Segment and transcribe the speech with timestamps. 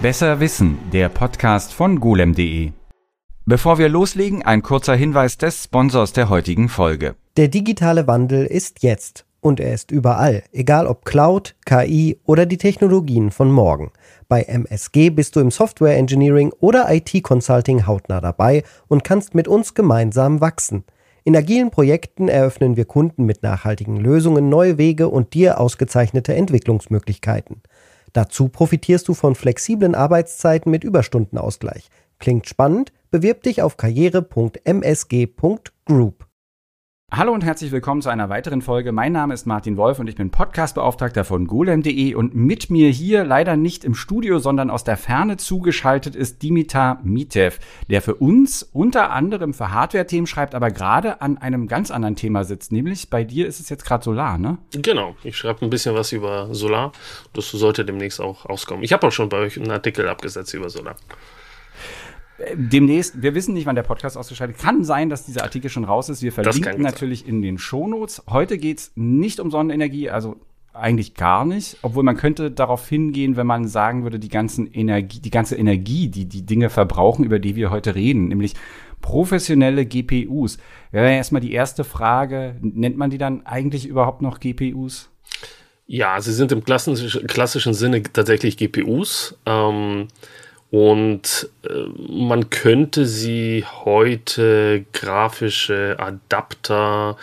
[0.00, 2.72] Besser Wissen, der Podcast von golem.de.
[3.46, 7.16] Bevor wir loslegen, ein kurzer Hinweis des Sponsors der heutigen Folge.
[7.36, 12.58] Der digitale Wandel ist jetzt und er ist überall, egal ob Cloud, KI oder die
[12.58, 13.92] Technologien von morgen.
[14.28, 19.48] Bei MSG bist du im Software Engineering oder IT Consulting hautnah dabei und kannst mit
[19.48, 20.84] uns gemeinsam wachsen.
[21.22, 27.62] In agilen Projekten eröffnen wir Kunden mit nachhaltigen Lösungen neue Wege und dir ausgezeichnete Entwicklungsmöglichkeiten.
[28.16, 31.90] Dazu profitierst du von flexiblen Arbeitszeiten mit Überstundenausgleich.
[32.18, 32.94] Klingt spannend?
[33.10, 36.25] Bewirb dich auf karriere.msg.group.
[37.12, 38.90] Hallo und herzlich willkommen zu einer weiteren Folge.
[38.90, 43.22] Mein Name ist Martin Wolf und ich bin Podcastbeauftragter von golem.de und mit mir hier
[43.22, 48.64] leider nicht im Studio, sondern aus der Ferne zugeschaltet ist Dimitar Mitev, der für uns
[48.64, 53.22] unter anderem für Hardware-Themen schreibt, aber gerade an einem ganz anderen Thema sitzt, nämlich bei
[53.22, 54.58] dir ist es jetzt gerade Solar, ne?
[54.72, 56.90] Genau, ich schreibe ein bisschen was über Solar.
[57.32, 58.82] Das sollte demnächst auch auskommen.
[58.82, 60.96] Ich habe auch schon bei euch einen Artikel abgesetzt über Solar
[62.54, 66.08] demnächst, wir wissen nicht, wann der Podcast ausgeschaltet Kann sein, dass dieser Artikel schon raus
[66.08, 66.22] ist.
[66.22, 67.28] Wir verlinken natürlich sein.
[67.28, 68.22] in den Shownotes.
[68.28, 70.36] Heute geht's nicht um Sonnenenergie, also
[70.72, 75.20] eigentlich gar nicht, obwohl man könnte darauf hingehen, wenn man sagen würde, die ganzen Energie,
[75.20, 78.54] die ganze Energie, die die Dinge verbrauchen, über die wir heute reden, nämlich
[79.00, 80.58] professionelle GPUs.
[80.90, 85.10] Wäre erstmal die erste Frage, nennt man die dann eigentlich überhaupt noch GPUs?
[85.86, 89.38] Ja, sie sind im klassischen, klassischen Sinne tatsächlich GPUs.
[89.46, 90.08] Ähm,
[90.70, 97.16] und äh, man könnte sie heute grafische Adapter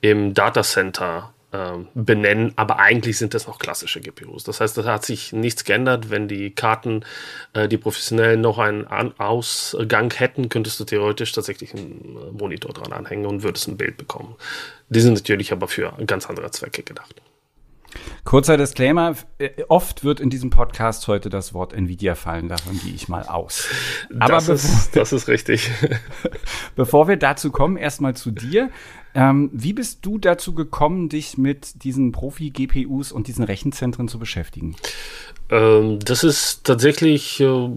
[0.00, 4.44] im Datacenter äh, benennen, aber eigentlich sind das noch klassische GPUs.
[4.44, 6.10] Das heißt, da hat sich nichts geändert.
[6.10, 7.04] Wenn die Karten,
[7.54, 12.92] äh, die professionellen noch einen An Ausgang hätten, könntest du theoretisch tatsächlich einen Monitor dran
[12.92, 14.36] anhängen und würdest ein Bild bekommen.
[14.88, 17.14] Die sind natürlich aber für ganz andere Zwecke gedacht.
[18.24, 22.92] Kurzer Disclaimer, äh, oft wird in diesem Podcast heute das Wort Nvidia fallen, davon gehe
[22.94, 23.68] ich mal aus.
[24.18, 25.70] Aber das, ist, das ist richtig.
[26.76, 28.70] bevor wir dazu kommen, erstmal zu dir.
[29.14, 34.76] Ähm, wie bist du dazu gekommen, dich mit diesen Profi-GPUs und diesen Rechenzentren zu beschäftigen?
[35.50, 37.68] Ähm, das ist tatsächlich äh,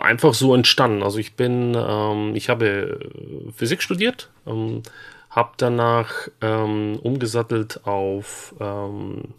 [0.00, 1.02] einfach so entstanden.
[1.02, 3.10] Also ich bin, ähm, ich habe
[3.54, 4.82] Physik studiert ähm,
[5.32, 9.34] habe danach ähm, umgesattelt auf ähm,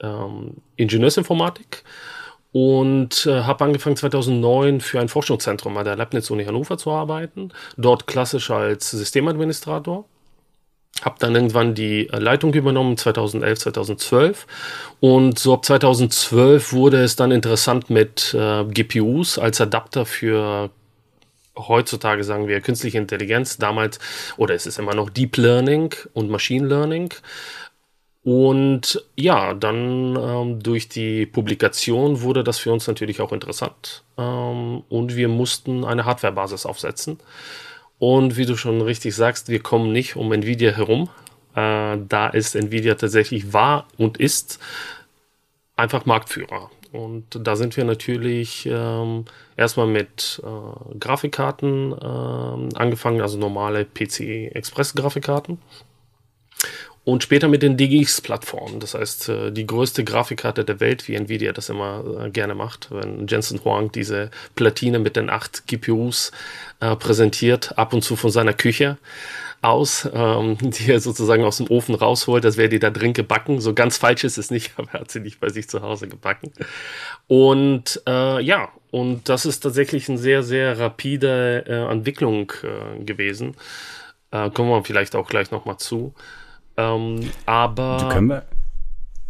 [0.00, 1.84] ähm, Ingenieursinformatik
[2.50, 8.06] und äh, habe angefangen 2009 für ein Forschungszentrum an der Leibniz-Uni Hannover zu arbeiten, dort
[8.06, 10.04] klassisch als Systemadministrator.
[11.02, 14.46] Habe dann irgendwann die äh, Leitung übernommen, 2011, 2012.
[15.00, 20.70] Und so ab 2012 wurde es dann interessant mit äh, GPUs als Adapter für
[21.56, 23.98] heutzutage sagen wir künstliche Intelligenz, damals,
[24.36, 27.12] oder es ist immer noch Deep Learning und Machine Learning.
[28.24, 34.04] Und ja, dann ähm, durch die Publikation wurde das für uns natürlich auch interessant.
[34.16, 37.18] Ähm, und wir mussten eine Hardware-Basis aufsetzen.
[37.98, 41.08] Und wie du schon richtig sagst, wir kommen nicht um Nvidia herum.
[41.56, 44.60] Äh, da ist Nvidia tatsächlich war und ist
[45.76, 46.70] einfach Marktführer.
[46.92, 49.24] Und da sind wir natürlich ähm,
[49.56, 55.58] erstmal mit äh, Grafikkarten äh, angefangen, also normale PCI Express Grafikkarten.
[57.04, 58.78] Und später mit den DGX-Plattformen.
[58.78, 62.88] Das heißt, äh, die größte Grafikkarte der Welt, wie Nvidia das immer äh, gerne macht,
[62.92, 66.30] wenn Jensen Huang diese Platine mit den acht GPUs
[66.78, 68.98] äh, präsentiert, ab und zu von seiner Küche
[69.62, 73.60] aus, ähm, die er sozusagen aus dem Ofen rausholt, das wäre die da drin gebacken.
[73.60, 76.08] So ganz falsch ist es nicht, aber er hat sie nicht bei sich zu Hause
[76.08, 76.52] gebacken.
[77.26, 83.56] Und äh, ja, und das ist tatsächlich eine sehr, sehr rapide äh, Entwicklung äh, gewesen.
[84.30, 86.14] Äh, kommen wir vielleicht auch gleich nochmal zu.
[86.76, 87.98] Ähm, aber.
[88.00, 88.42] Du können wir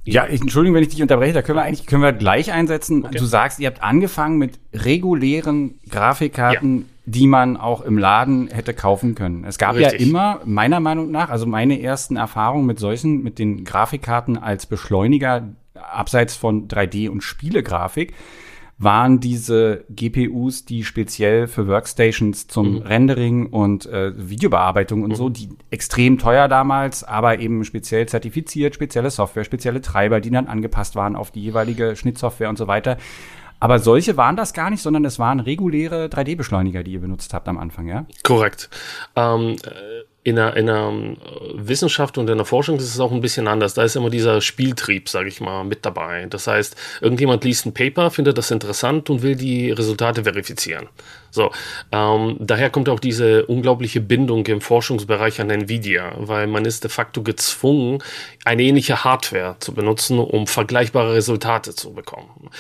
[0.05, 3.05] ja, ich, Entschuldigung, wenn ich dich unterbreche, da können wir eigentlich können wir gleich einsetzen.
[3.05, 3.19] Okay.
[3.19, 6.85] Du sagst, ihr habt angefangen mit regulären Grafikkarten, ja.
[7.07, 9.45] die man auch im Laden hätte kaufen können.
[9.45, 10.01] Es gab Richtig.
[10.01, 14.67] ja immer, meiner Meinung nach, also meine ersten Erfahrungen mit solchen, mit den Grafikkarten als
[14.67, 18.13] Beschleuniger, abseits von 3D und Spielegrafik,
[18.83, 22.83] waren diese GPUs, die speziell für Workstations zum mhm.
[22.83, 25.15] Rendering und äh, Videobearbeitung und mhm.
[25.15, 30.47] so, die extrem teuer damals, aber eben speziell zertifiziert, spezielle Software, spezielle Treiber, die dann
[30.47, 32.97] angepasst waren auf die jeweilige Schnittsoftware und so weiter.
[33.61, 37.47] Aber solche waren das gar nicht, sondern es waren reguläre 3D-Beschleuniger, die ihr benutzt habt
[37.47, 38.07] am Anfang, ja?
[38.25, 38.69] Korrekt.
[39.15, 41.15] Ähm, äh, in der, in der äh,
[41.55, 43.75] Wissenschaft und in der Forschung ist es auch ein bisschen anders.
[43.75, 46.27] Da ist immer dieser Spieltrieb, sage ich mal, mit dabei.
[46.31, 50.89] Das heißt, irgendjemand liest ein Paper, findet das interessant und will die Resultate verifizieren.
[51.31, 51.51] So,
[51.91, 56.91] ähm, daher kommt auch diese unglaubliche Bindung im Forschungsbereich an Nvidia, weil man ist de
[56.91, 58.03] facto gezwungen,
[58.45, 62.51] eine ähnliche Hardware zu benutzen, um vergleichbare Resultate zu bekommen.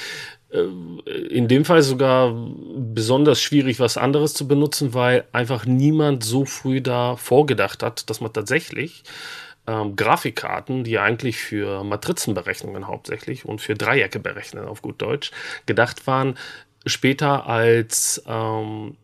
[0.52, 2.34] Äh, in dem Fall sogar
[2.76, 8.20] besonders schwierig, was anderes zu benutzen, weil einfach niemand so früh da vorgedacht hat, dass
[8.20, 9.02] man tatsächlich
[9.66, 15.30] ähm, Grafikkarten, die eigentlich für Matrizenberechnungen hauptsächlich und für Dreiecke berechnen auf gut Deutsch,
[15.66, 16.36] gedacht waren,
[16.84, 18.96] später als ähm,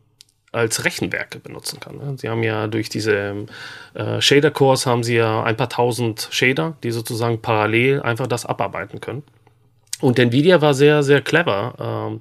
[0.50, 2.16] als Rechenwerke benutzen kann.
[2.16, 3.46] Sie haben ja durch diese
[3.92, 9.00] äh, Shader-Cores haben sie ja ein paar tausend Shader, die sozusagen parallel einfach das abarbeiten
[9.00, 9.22] können.
[10.00, 12.20] Und Nvidia war sehr, sehr clever ähm,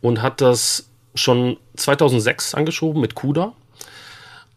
[0.00, 3.52] und hat das schon 2006 angeschoben mit CUDA.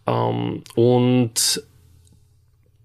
[0.08, 1.64] Ähm, und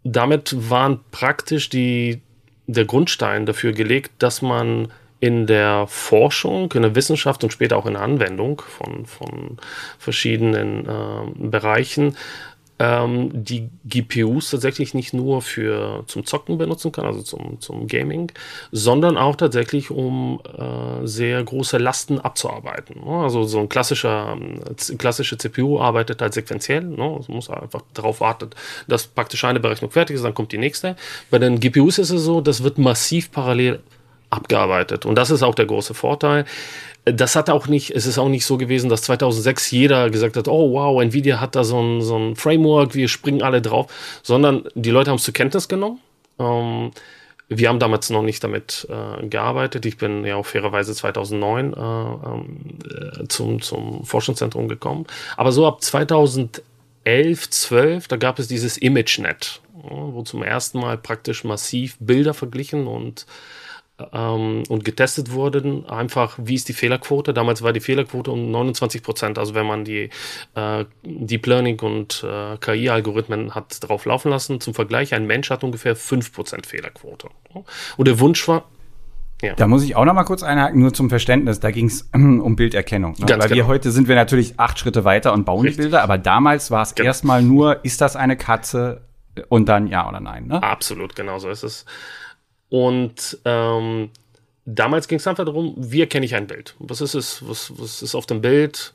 [0.03, 2.23] damit waren praktisch die,
[2.67, 4.89] der Grundstein dafür gelegt, dass man
[5.19, 9.57] in der Forschung, in der Wissenschaft und später auch in der Anwendung von, von
[9.99, 12.17] verschiedenen äh, Bereichen
[12.79, 18.31] ähm, die GPUs tatsächlich nicht nur für zum Zocken benutzen kann, also zum, zum Gaming,
[18.71, 23.03] sondern auch tatsächlich, um äh, sehr große Lasten abzuarbeiten.
[23.05, 23.17] Ne?
[23.23, 27.17] Also so ein klassischer, äh, klassische CPU arbeitet halt sequenziell, ne?
[27.19, 28.51] es muss einfach darauf warten,
[28.89, 30.97] dass praktisch eine Berechnung fertig ist, dann kommt die nächste.
[31.31, 33.81] Bei den GPUs ist es so, das wird massiv parallel
[34.29, 35.07] abgearbeitet.
[35.07, 36.45] Und das ist auch der große Vorteil
[37.07, 40.49] das hat auch nicht, es ist auch nicht so gewesen, dass 2006 jeder gesagt hat,
[40.49, 43.87] oh wow, Nvidia hat da so ein, so ein Framework, wir springen alle drauf,
[44.25, 46.01] sondern die Leute haben es zur Kenntnis genommen.
[46.41, 46.91] Ähm,
[47.49, 49.87] wir haben damals noch nicht damit äh, gearbeitet.
[49.87, 55.07] Ich bin ja auch fairerweise 2009 äh, äh, zum, zum Forschungszentrum gekommen.
[55.37, 61.45] Aber so ab 2011, 12, da gab es dieses ImageNet, wo zum ersten Mal praktisch
[61.45, 63.27] massiv Bilder verglichen und
[64.13, 67.33] ähm, und getestet wurden, einfach wie ist die Fehlerquote.
[67.33, 69.39] Damals war die Fehlerquote um 29 Prozent.
[69.39, 70.11] Also wenn man die
[70.55, 75.65] äh, Deep Learning und äh, KI-Algorithmen hat drauf laufen lassen, zum Vergleich, ein Mensch hat
[75.65, 77.29] ungefähr 5 Prozent Fehlerquote.
[77.97, 78.65] Und der Wunsch war,
[79.43, 79.53] ja.
[79.55, 81.61] Da muss ich auch noch mal kurz einhaken, nur zum Verständnis.
[81.61, 83.13] Da ging es um Bilderkennung.
[83.19, 83.27] Ne?
[83.29, 83.55] Weil genau.
[83.55, 85.77] wir heute sind wir natürlich acht Schritte weiter und bauen Richtig.
[85.77, 87.09] die Bilder, aber damals war es genau.
[87.09, 89.03] erstmal nur, ist das eine Katze
[89.49, 90.47] und dann ja oder nein.
[90.47, 90.63] Ne?
[90.63, 91.85] Absolut, genau so ist es.
[92.69, 94.11] Und ähm,
[94.65, 96.75] damals ging es einfach darum, wie erkenne ich ein Bild?
[96.79, 97.49] Was ist es?
[97.49, 98.93] Was, was ist auf dem Bild?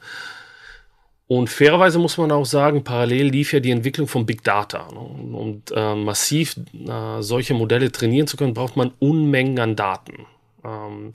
[1.28, 4.90] Und fairerweise muss man auch sagen, parallel lief ja die Entwicklung von Big Data.
[4.92, 5.00] Ne?
[5.00, 10.26] Und äh, massiv äh, solche Modelle trainieren zu können, braucht man Unmengen an Daten.
[10.66, 11.14] Ähm,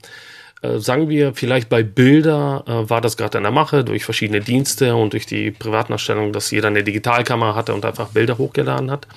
[0.63, 4.39] äh, sagen wir vielleicht bei Bilder äh, war das gerade in der Mache durch verschiedene
[4.39, 9.07] Dienste und durch die Privatnachstellung, dass jeder eine Digitalkamera hatte und einfach Bilder hochgeladen hat.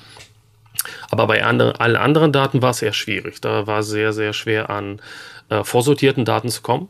[1.10, 3.40] Aber bei andre, allen anderen Daten war es sehr schwierig.
[3.40, 5.00] Da war es sehr, sehr schwer an
[5.48, 6.88] äh, vorsortierten Daten zu kommen.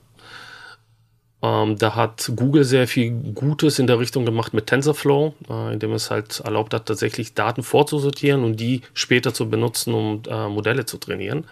[1.43, 5.93] Ähm, da hat Google sehr viel Gutes in der Richtung gemacht mit TensorFlow, äh, indem
[5.93, 10.85] es halt erlaubt hat, tatsächlich Daten vorzusortieren und die später zu benutzen, um äh, Modelle
[10.85, 11.47] zu trainieren.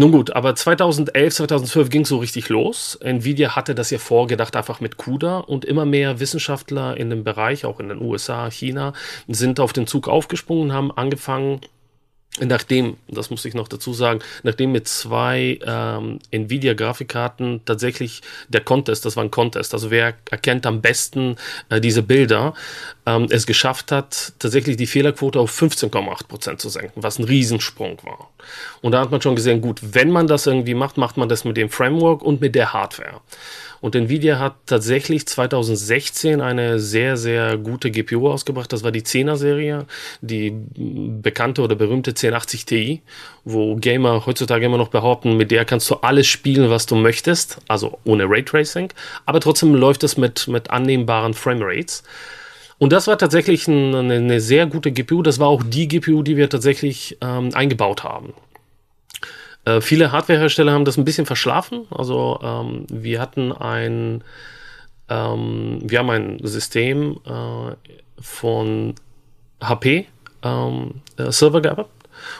[0.00, 2.96] Nun gut, aber 2011, 2012 ging es so richtig los.
[3.02, 7.64] Nvidia hatte das ja vorgedacht, einfach mit CUDA und immer mehr Wissenschaftler in dem Bereich,
[7.64, 8.92] auch in den USA, China,
[9.26, 11.62] sind auf den Zug aufgesprungen, haben angefangen,
[12.40, 19.04] nachdem, das muss ich noch dazu sagen, nachdem mit zwei ähm, Nvidia-Grafikkarten tatsächlich der Contest,
[19.04, 21.36] das war ein Contest, also wer erkennt am besten
[21.68, 22.54] äh, diese Bilder,
[23.06, 28.30] ähm, es geschafft hat, tatsächlich die Fehlerquote auf 15,8% zu senken, was ein Riesensprung war.
[28.82, 31.44] Und da hat man schon gesehen, gut, wenn man das irgendwie macht, macht man das
[31.44, 33.20] mit dem Framework und mit der Hardware.
[33.80, 38.72] Und Nvidia hat tatsächlich 2016 eine sehr, sehr gute GPU ausgebracht.
[38.72, 39.86] Das war die 10er-Serie,
[40.20, 43.02] die bekannte oder berühmte 1080 Ti,
[43.44, 47.58] wo Gamer heutzutage immer noch behaupten, mit der kannst du alles spielen, was du möchtest,
[47.68, 48.92] also ohne Raytracing,
[49.26, 52.02] aber trotzdem läuft es mit, mit annehmbaren Framerates.
[52.78, 55.22] Und das war tatsächlich eine, eine, sehr gute GPU.
[55.22, 58.34] Das war auch die GPU, die wir tatsächlich ähm, eingebaut haben.
[59.68, 61.86] Äh, viele Hardwarehersteller haben das ein bisschen verschlafen.
[61.90, 64.24] Also ähm, wir hatten ein,
[65.08, 68.94] ähm, wir haben ein System äh, von
[69.62, 70.06] HP
[70.42, 71.90] ähm, äh, Server gehabt.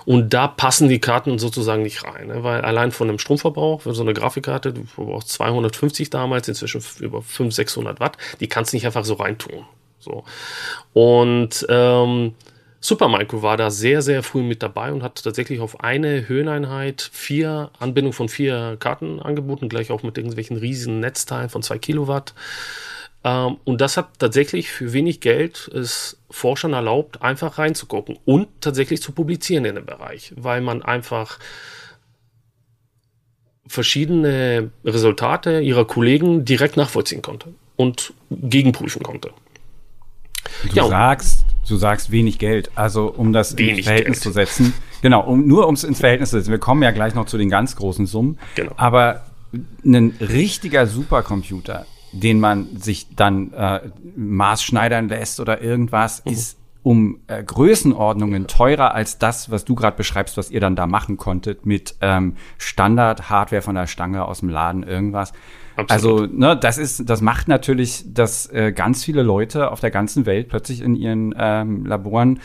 [0.05, 2.43] Und da passen die Karten sozusagen nicht rein, ne?
[2.43, 7.23] weil allein von dem Stromverbrauch, für so eine Grafikkarte, die verbraucht 250 damals, inzwischen über
[7.23, 9.67] 500, 600 Watt, die kannst du nicht einfach so reintun.
[10.01, 10.25] So.
[10.95, 12.35] Und ähm,
[12.81, 17.71] Supermicro war da sehr, sehr früh mit dabei und hat tatsächlich auf eine Höheneinheit vier
[17.79, 22.35] Anbindung von vier Karten angeboten, gleich auch mit irgendwelchen riesigen Netzteilen von zwei Kilowatt.
[23.25, 29.03] Ähm, und das hat tatsächlich für wenig Geld es Forschern erlaubt, einfach reinzugucken und tatsächlich
[29.03, 31.41] zu publizieren in dem Bereich, weil man einfach
[33.67, 37.53] verschiedene Resultate ihrer Kollegen direkt nachvollziehen konnte.
[37.79, 39.31] und gegenprüfen konnte.
[40.65, 42.71] Du ja, sagst, du sagst wenig Geld.
[42.75, 44.23] Also um das ins Verhältnis Geld.
[44.23, 44.73] zu setzen.
[45.01, 46.51] Genau, um, nur um es ins Verhältnis zu setzen.
[46.51, 48.39] Wir kommen ja gleich noch zu den ganz großen Summen.
[48.57, 48.73] Genau.
[48.77, 49.23] Aber
[49.85, 53.81] ein richtiger Supercomputer, den man sich dann äh,
[54.17, 56.33] maßschneidern lässt oder irgendwas, mhm.
[56.33, 60.87] ist um äh, Größenordnungen teurer als das, was du gerade beschreibst, was ihr dann da
[60.87, 65.33] machen konntet mit ähm, Standard-Hardware von der Stange aus dem Laden, irgendwas.
[65.79, 65.91] Absolut.
[65.91, 70.27] Also, ne, das ist, das macht natürlich, dass äh, ganz viele Leute auf der ganzen
[70.27, 72.41] Welt plötzlich in ihren ähm, Laboren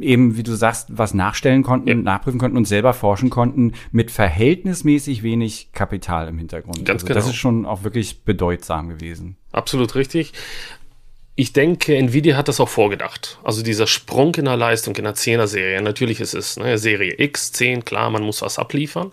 [0.00, 1.94] eben, wie du sagst, was nachstellen konnten, ja.
[1.96, 6.84] nachprüfen konnten und selber forschen konnten mit verhältnismäßig wenig Kapital im Hintergrund.
[6.84, 7.18] Ganz also, genau.
[7.18, 9.36] Das ist schon auch wirklich bedeutsam gewesen.
[9.50, 10.32] Absolut richtig.
[11.34, 13.40] Ich denke, Nvidia hat das auch vorgedacht.
[13.42, 15.82] Also dieser Sprung in der Leistung in der 10er Serie.
[15.82, 19.10] Natürlich ist es ne, Serie X, 10, klar, man muss was abliefern.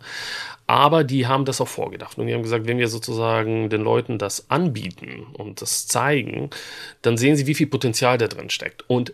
[0.67, 2.17] Aber die haben das auch vorgedacht.
[2.17, 6.49] Und die haben gesagt, wenn wir sozusagen den Leuten das anbieten und das zeigen,
[7.01, 8.83] dann sehen sie, wie viel Potenzial da drin steckt.
[8.89, 9.13] Und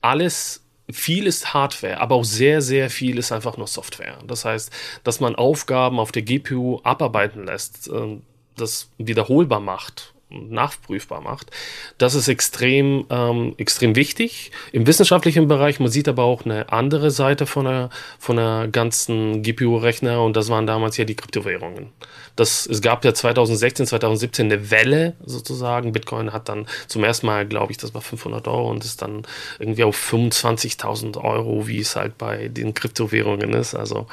[0.00, 4.18] alles, viel ist Hardware, aber auch sehr, sehr viel ist einfach nur Software.
[4.26, 4.70] Das heißt,
[5.02, 8.22] dass man Aufgaben auf der GPU abarbeiten lässt, ähm,
[8.56, 11.50] das wiederholbar macht nachprüfbar macht.
[11.98, 15.80] Das ist extrem, ähm, extrem wichtig im wissenschaftlichen Bereich.
[15.80, 20.48] Man sieht aber auch eine andere Seite von der, von der ganzen GPU-Rechner und das
[20.48, 21.92] waren damals ja die Kryptowährungen.
[22.36, 25.92] Das, es gab ja 2016, 2017 eine Welle sozusagen.
[25.92, 29.22] Bitcoin hat dann zum ersten Mal, glaube ich, das war 500 Euro und ist dann
[29.58, 33.74] irgendwie auf 25.000 Euro, wie es halt bei den Kryptowährungen ist.
[33.74, 34.06] Also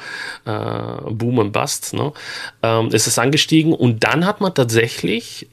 [0.44, 1.94] äh, Boom und Bust.
[1.94, 2.12] Ne?
[2.62, 5.48] Ähm, ist es angestiegen und dann hat man tatsächlich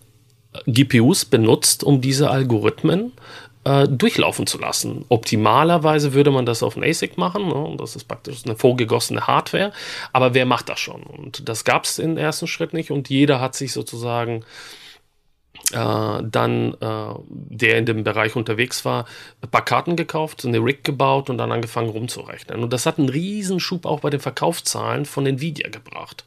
[0.66, 3.14] GPUs benutzt, um diese Algorithmen
[3.66, 5.06] äh, durchlaufen zu lassen.
[5.10, 7.76] Optimalerweise würde man das auf ein ASIC machen, ne?
[7.78, 9.72] das ist praktisch eine vorgegossene Hardware,
[10.14, 11.04] aber wer macht das schon?
[11.04, 14.44] Und das gab es im ersten Schritt nicht und jeder hat sich sozusagen
[15.72, 19.06] dann, äh, der in dem Bereich unterwegs war,
[19.42, 22.64] ein paar Karten gekauft, eine Rig gebaut und dann angefangen rumzurechnen.
[22.64, 26.26] Und das hat einen Riesenschub auch bei den Verkaufszahlen von Nvidia gebracht.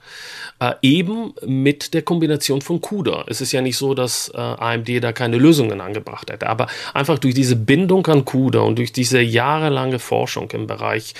[0.60, 3.24] Äh, eben mit der Kombination von CUDA.
[3.26, 7.18] Es ist ja nicht so, dass äh, AMD da keine Lösungen angebracht hätte, aber einfach
[7.18, 11.14] durch diese Bindung an CUDA und durch diese jahrelange Forschung im Bereich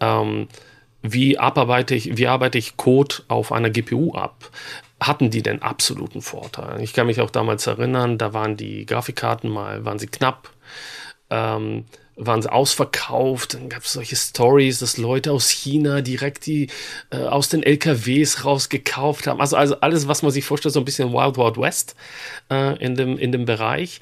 [0.00, 0.48] ähm,
[1.02, 4.50] wie arbeite ich, wie arbeite ich Code auf einer GPU ab?
[5.00, 6.80] Hatten die den absoluten Vorteil.
[6.82, 10.50] Ich kann mich auch damals erinnern, da waren die Grafikkarten mal, waren sie knapp,
[11.30, 11.84] ähm,
[12.16, 16.68] waren sie ausverkauft, dann gab es solche Stories, dass Leute aus China direkt die
[17.10, 19.40] äh, aus den LKWs rausgekauft haben.
[19.40, 21.94] Also, also alles, was man sich vorstellt, so ein bisschen Wild Wild West
[22.50, 24.00] äh, in, dem, in dem Bereich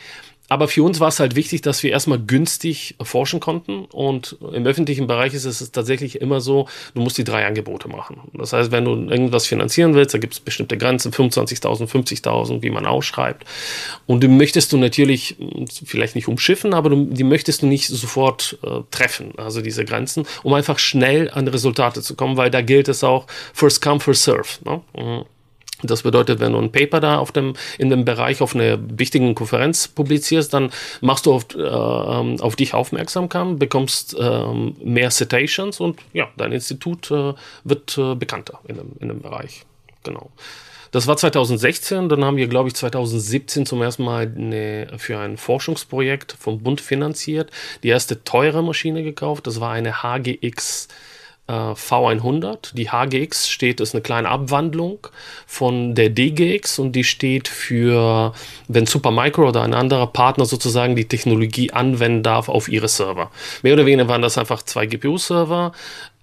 [0.49, 3.85] aber für uns war es halt wichtig, dass wir erstmal günstig forschen konnten.
[3.87, 8.21] Und im öffentlichen Bereich ist es tatsächlich immer so, du musst die drei Angebote machen.
[8.35, 12.71] Das heißt, wenn du irgendwas finanzieren willst, da gibt es bestimmte Grenzen, 25.000, 50.000, wie
[12.71, 13.45] man ausschreibt.
[14.07, 15.37] Und die möchtest du natürlich
[15.85, 20.27] vielleicht nicht umschiffen, aber du, die möchtest du nicht sofort äh, treffen, also diese Grenzen,
[20.43, 24.23] um einfach schnell an Resultate zu kommen, weil da gilt es auch, first come, first
[24.23, 24.49] serve.
[24.65, 25.25] Ne?
[25.83, 29.35] Das bedeutet, wenn du ein Paper da auf dem, in dem Bereich auf einer wichtigen
[29.35, 30.71] Konferenz publizierst, dann
[31.03, 34.53] machst du auf, äh, auf dich aufmerksam, bekommst äh,
[34.83, 39.65] mehr Citations und ja, dein Institut äh, wird äh, bekannter in dem, in dem Bereich.
[40.03, 40.31] Genau.
[40.93, 45.37] Das war 2016, dann haben wir, glaube ich, 2017 zum ersten Mal eine, für ein
[45.37, 47.51] Forschungsprojekt vom Bund finanziert,
[47.83, 49.47] die erste teure Maschine gekauft.
[49.47, 50.89] Das war eine HGX
[51.49, 52.75] äh, V100.
[52.75, 55.07] Die HGX steht, ist eine kleine Abwandlung
[55.47, 58.33] von der DGX und die steht für,
[58.69, 63.31] wenn Supermicro oder ein anderer Partner sozusagen die Technologie anwenden darf auf ihre Server.
[63.63, 65.73] Mehr oder weniger waren das einfach zwei GPU-Server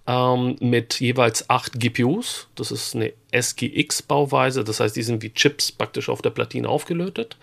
[0.07, 2.47] ähm, mit jeweils acht GPUs.
[2.55, 7.37] Das ist eine SGX-Bauweise, das heißt, die sind wie Chips praktisch auf der Platine aufgelötet.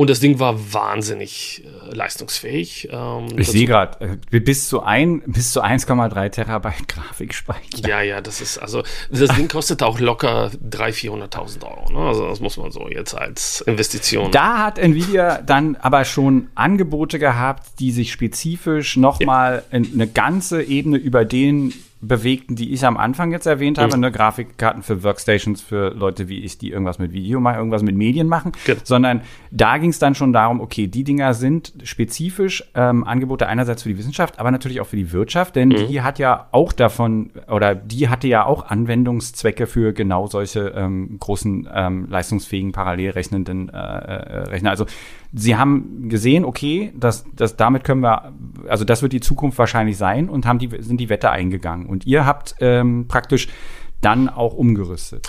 [0.00, 2.88] Und das Ding war wahnsinnig äh, leistungsfähig.
[2.90, 7.86] Ähm, ich sehe gerade, äh, bis zu, ein, bis zu 1,3 Terabyte Grafikspeicher.
[7.86, 11.92] Ja, ja, das ist, also, das Ding kostet auch locker 300.000, 400.000 Euro.
[11.92, 11.98] Ne?
[11.98, 14.30] Also, das muss man so jetzt als Investition.
[14.30, 19.80] Da hat Nvidia dann aber schon Angebote gehabt, die sich spezifisch nochmal ja.
[19.80, 24.02] eine ganze Ebene über den bewegten, die ich am Anfang jetzt erwähnt habe, mhm.
[24.02, 27.94] ne, Grafikkarten für Workstations für Leute wie ich, die irgendwas mit Video machen, irgendwas mit
[27.94, 28.80] Medien machen, genau.
[28.84, 33.82] sondern da ging es dann schon darum, okay, die Dinger sind spezifisch ähm, Angebote einerseits
[33.82, 35.88] für die Wissenschaft, aber natürlich auch für die Wirtschaft, denn mhm.
[35.88, 41.18] die hat ja auch davon oder die hatte ja auch Anwendungszwecke für genau solche ähm,
[41.20, 44.70] großen ähm, leistungsfähigen parallel rechnenden äh, äh, Rechner.
[44.70, 44.86] Also
[45.32, 48.32] sie haben gesehen, okay, das, das, damit können wir,
[48.68, 51.86] also das wird die Zukunft wahrscheinlich sein und haben die, sind die Wette eingegangen.
[51.86, 53.48] Und ihr habt ähm, praktisch
[54.00, 55.28] dann auch umgerüstet.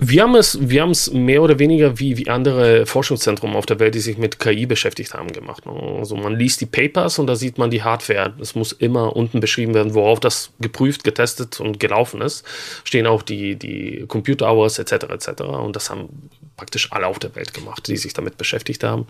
[0.00, 3.80] Wir haben es, wir haben es mehr oder weniger wie, wie andere Forschungszentren auf der
[3.80, 5.64] Welt, die sich mit KI beschäftigt haben, gemacht.
[5.66, 8.32] Also man liest die Papers und da sieht man die Hardware.
[8.40, 12.46] Es muss immer unten beschrieben werden, worauf das geprüft, getestet und gelaufen ist.
[12.84, 14.92] Stehen auch die, die Computer Hours etc.
[15.10, 15.42] etc.
[15.42, 19.08] Und das haben praktisch alle auf der Welt gemacht, die sich damit beschäftigt haben.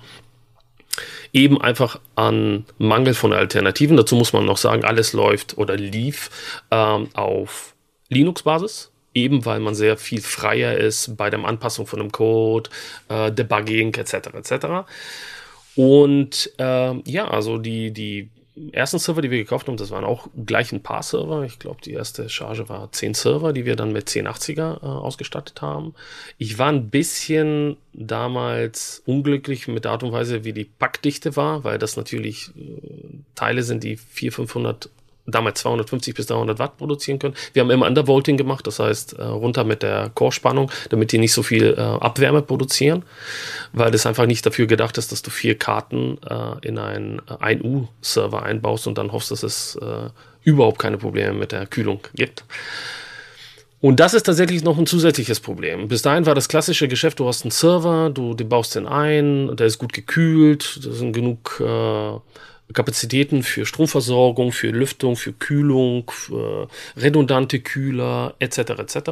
[1.34, 3.98] Eben einfach an Mangel von Alternativen.
[3.98, 6.30] Dazu muss man noch sagen, alles läuft oder lief
[6.70, 7.74] ähm, auf
[8.08, 8.90] Linux-Basis
[9.22, 12.70] eben weil man sehr viel freier ist bei der Anpassung von einem Code,
[13.08, 14.14] äh, Debugging etc.
[14.34, 14.66] etc.
[15.76, 18.30] Und äh, ja, also die, die
[18.72, 21.44] ersten Server, die wir gekauft haben, das waren auch gleich ein paar Server.
[21.44, 25.62] Ich glaube, die erste Charge war 10 Server, die wir dann mit 1080er äh, ausgestattet
[25.62, 25.94] haben.
[26.38, 31.64] Ich war ein bisschen damals unglücklich mit der Art und Weise, wie die Packdichte war,
[31.64, 32.80] weil das natürlich äh,
[33.34, 34.90] Teile sind, die 400, 500
[35.30, 37.34] damals 250 bis 300 Watt produzieren können.
[37.52, 41.32] Wir haben immer Undervolting gemacht, das heißt äh, runter mit der Core-Spannung, damit die nicht
[41.32, 43.04] so viel äh, Abwärme produzieren,
[43.72, 48.42] weil das einfach nicht dafür gedacht ist, dass du vier Karten äh, in einen 1U-Server
[48.42, 50.10] äh, einbaust und dann hoffst, dass es äh,
[50.42, 52.44] überhaupt keine Probleme mit der Kühlung gibt.
[53.80, 55.86] Und das ist tatsächlich noch ein zusätzliches Problem.
[55.86, 59.54] Bis dahin war das klassische Geschäft, du hast einen Server, du, du baust den ein,
[59.56, 62.18] der ist gut gekühlt, da sind genug äh,
[62.72, 68.58] Kapazitäten für Stromversorgung, für Lüftung, für Kühlung, für redundante Kühler etc.
[68.58, 69.10] etc.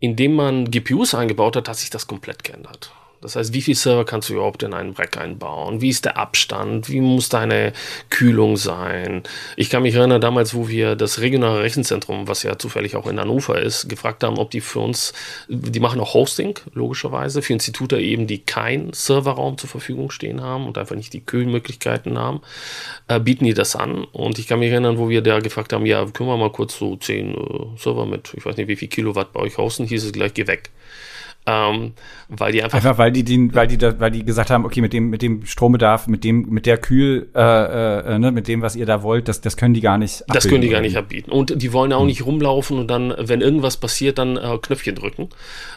[0.00, 2.92] Indem man GPUs eingebaut hat, hat sich das komplett geändert.
[3.22, 5.80] Das heißt, wie viel Server kannst du überhaupt in einen Rack einbauen?
[5.80, 6.88] Wie ist der Abstand?
[6.88, 7.72] Wie muss deine
[8.10, 9.22] Kühlung sein?
[9.56, 13.20] Ich kann mich erinnern, damals, wo wir das regionale Rechenzentrum, was ja zufällig auch in
[13.20, 15.12] Hannover ist, gefragt haben, ob die für uns,
[15.48, 20.66] die machen auch Hosting, logischerweise, für Institute eben, die keinen Serverraum zur Verfügung stehen haben
[20.66, 22.40] und einfach nicht die Kühlmöglichkeiten haben,
[23.06, 24.02] äh, bieten die das an.
[24.04, 26.76] Und ich kann mich erinnern, wo wir da gefragt haben, ja, können wir mal kurz
[26.76, 30.02] so zehn äh, Server mit, ich weiß nicht, wie viel Kilowatt bei euch hosten, hieß
[30.02, 30.70] es gleich, geh weg.
[31.44, 31.94] Ähm,
[32.28, 32.76] weil die einfach.
[32.76, 35.22] Einfach weil die, die, weil die, da, weil die gesagt haben, okay, mit dem, mit
[35.22, 39.02] dem Strombedarf, mit dem, mit der Kühl, äh, äh, ne, mit dem, was ihr da
[39.02, 40.22] wollt, das, das können die gar nicht.
[40.28, 41.32] Das können die gar nicht abbieten.
[41.32, 42.06] Und die wollen auch hm.
[42.06, 45.30] nicht rumlaufen und dann, wenn irgendwas passiert, dann äh, Knöpfchen drücken,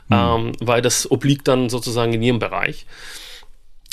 [0.10, 0.18] hm.
[0.18, 2.86] ähm, weil das obliegt dann sozusagen in ihrem Bereich.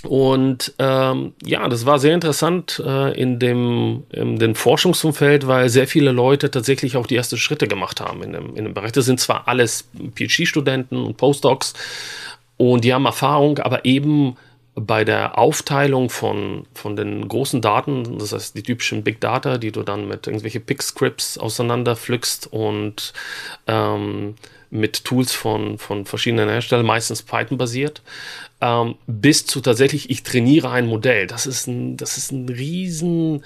[0.05, 5.87] Und ähm, ja, das war sehr interessant äh, in, dem, in dem Forschungsumfeld, weil sehr
[5.87, 8.93] viele Leute tatsächlich auch die ersten Schritte gemacht haben in dem, in dem Bereich.
[8.93, 11.75] Das sind zwar alles PhD-Studenten und Postdocs
[12.57, 14.37] und die haben Erfahrung, aber eben
[14.75, 19.71] bei der Aufteilung von, von den großen Daten, das heißt die typischen Big Data, die
[19.71, 23.13] du dann mit irgendwelchen Pick-Scripts auseinanderpflückst und
[23.67, 24.35] ähm,
[24.71, 28.01] mit Tools von, von verschiedenen Herstellern, meistens Python-basiert,
[28.63, 31.27] ähm, bis zu tatsächlich, ich trainiere ein Modell.
[31.27, 33.45] Das ist ein, das ist ein riesen,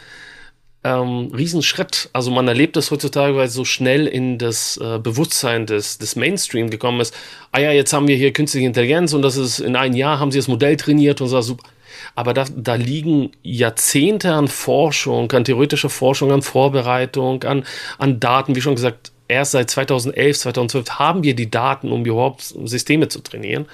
[0.87, 2.09] ähm, Riesenschritt.
[2.12, 6.14] Also man erlebt das heutzutage, weil es so schnell in das äh, Bewusstsein des, des
[6.14, 7.12] Mainstream gekommen ist.
[7.51, 10.31] Ah ja, jetzt haben wir hier künstliche Intelligenz und das ist in einem Jahr haben
[10.31, 11.68] sie das Modell trainiert und so super.
[12.14, 17.64] Aber da, da liegen Jahrzehnte an Forschung, an theoretischer Forschung, an Vorbereitung, an,
[17.99, 22.42] an Daten, wie schon gesagt, erst seit 2011, 2012 haben wir die Daten, um überhaupt
[22.42, 23.66] Systeme zu trainieren.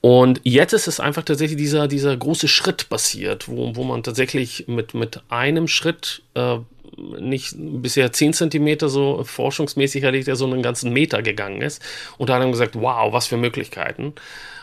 [0.00, 4.66] Und jetzt ist es einfach tatsächlich dieser, dieser große Schritt passiert, wo, wo man tatsächlich
[4.66, 6.58] mit, mit einem Schritt äh,
[6.96, 11.82] nicht bisher 10 Zentimeter so forschungsmäßig erlegt, er so einen ganzen Meter gegangen ist.
[12.18, 14.14] Und da hat gesagt, wow, was für Möglichkeiten.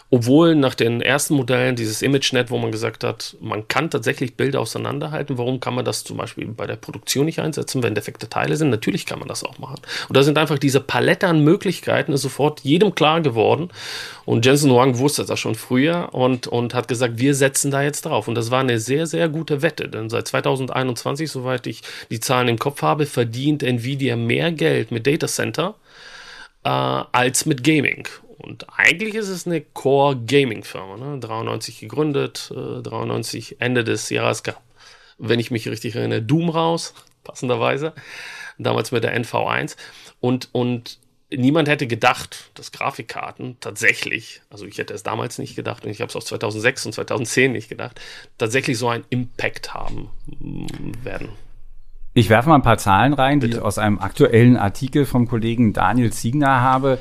[0.10, 4.62] Obwohl nach den ersten Modellen dieses ImageNet, wo man gesagt hat, man kann tatsächlich Bilder
[4.62, 8.56] auseinanderhalten, warum kann man das zum Beispiel bei der Produktion nicht einsetzen, wenn defekte Teile
[8.56, 8.70] sind?
[8.70, 9.82] Natürlich kann man das auch machen.
[10.08, 13.70] Und da sind einfach diese Palette an Möglichkeiten, ist sofort jedem klar geworden.
[14.24, 18.06] Und Jensen Huang wusste das schon früher und, und hat gesagt, wir setzen da jetzt
[18.06, 18.30] drauf.
[18.30, 22.48] Und das war eine sehr, sehr gute Wette, denn seit 2021, soweit ich die Zahlen
[22.48, 25.76] im Kopf habe, verdient Nvidia mehr Geld mit Data Center
[26.64, 28.08] äh, als mit Gaming.
[28.38, 31.20] Und eigentlich ist es eine Core Gaming Firma, ne?
[31.20, 34.62] 93 gegründet, äh, 93 Ende des Jahres gab,
[35.18, 37.94] wenn ich mich richtig erinnere, Doom raus, passenderweise,
[38.58, 39.76] damals mit der NV1
[40.20, 41.00] und, und
[41.32, 46.02] niemand hätte gedacht, dass Grafikkarten tatsächlich, also ich hätte es damals nicht gedacht und ich
[46.02, 48.00] habe es auch 2006 und 2010 nicht gedacht,
[48.38, 51.30] tatsächlich so einen Impact haben mm, werden.
[52.14, 53.52] Ich werfe mal ein paar Zahlen rein, Bitte.
[53.52, 56.98] die ich aus einem aktuellen Artikel vom Kollegen Daniel Ziegner habe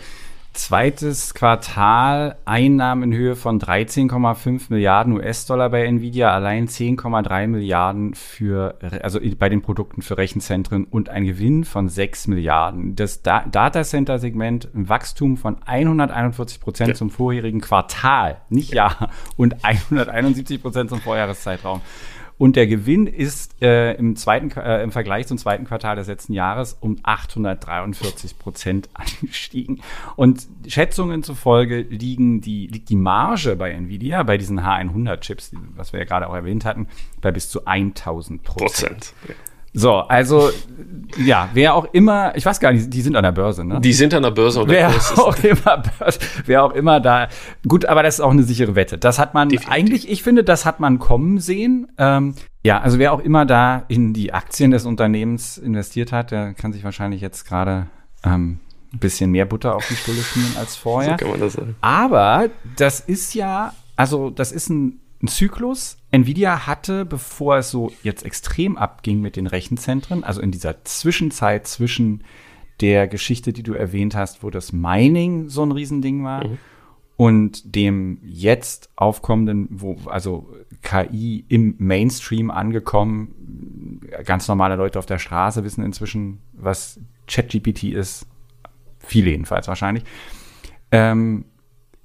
[0.57, 8.77] zweites Quartal Einnahmen in Höhe von 13,5 Milliarden US-Dollar bei Nvidia, allein 10,3 Milliarden für,
[9.03, 12.97] also bei den Produkten für Rechenzentren und ein Gewinn von 6 Milliarden.
[12.97, 16.95] Das da Datacenter-Segment ein Wachstum von 141 Prozent ja.
[16.95, 21.81] zum vorherigen Quartal, nicht Jahr, und 171 Prozent zum Vorjahreszeitraum.
[22.39, 26.35] Und der Gewinn ist äh, im, zweiten, äh, im Vergleich zum zweiten Quartal des letzten
[26.35, 29.81] Jahres um 843 Prozent angestiegen.
[30.17, 36.01] Und Schätzungen zufolge liegen die, liegt die Marge bei Nvidia, bei diesen H100-Chips, was wir
[36.01, 36.89] ja gerade auch erwähnt hatten,
[37.23, 39.15] bei bis zu 1000 Prozent.
[39.29, 39.35] Ja.
[39.79, 40.51] So, also
[41.19, 43.79] ja, wer auch immer, ich weiß gar nicht, die sind an der Börse, ne?
[43.79, 45.83] Die sind an der Börse und wer auch immer,
[46.47, 47.29] wer auch immer da.
[47.69, 48.97] Gut, aber das ist auch eine sichere Wette.
[48.97, 49.71] Das hat man Definitiv.
[49.71, 51.89] eigentlich, ich finde, das hat man kommen sehen.
[51.99, 52.35] Ähm,
[52.65, 56.73] ja, also wer auch immer da in die Aktien des Unternehmens investiert hat, der kann
[56.73, 57.87] sich wahrscheinlich jetzt gerade
[58.25, 58.61] ähm,
[58.95, 61.13] ein bisschen mehr Butter auf die Stulle schmieren als vorher.
[61.13, 61.77] So kann man das sagen.
[61.83, 65.99] Aber das ist ja, also das ist ein ein Zyklus.
[66.17, 71.67] Nvidia hatte, bevor es so jetzt extrem abging mit den Rechenzentren, also in dieser Zwischenzeit
[71.67, 72.25] zwischen
[72.81, 76.59] der Geschichte, die du erwähnt hast, wo das Mining so ein Riesending war, mhm.
[77.17, 80.51] und dem jetzt aufkommenden, wo also
[80.83, 88.27] KI im Mainstream angekommen, ganz normale Leute auf der Straße wissen inzwischen, was ChatGPT ist,
[88.99, 90.05] viele jedenfalls wahrscheinlich.
[90.93, 91.45] Ähm,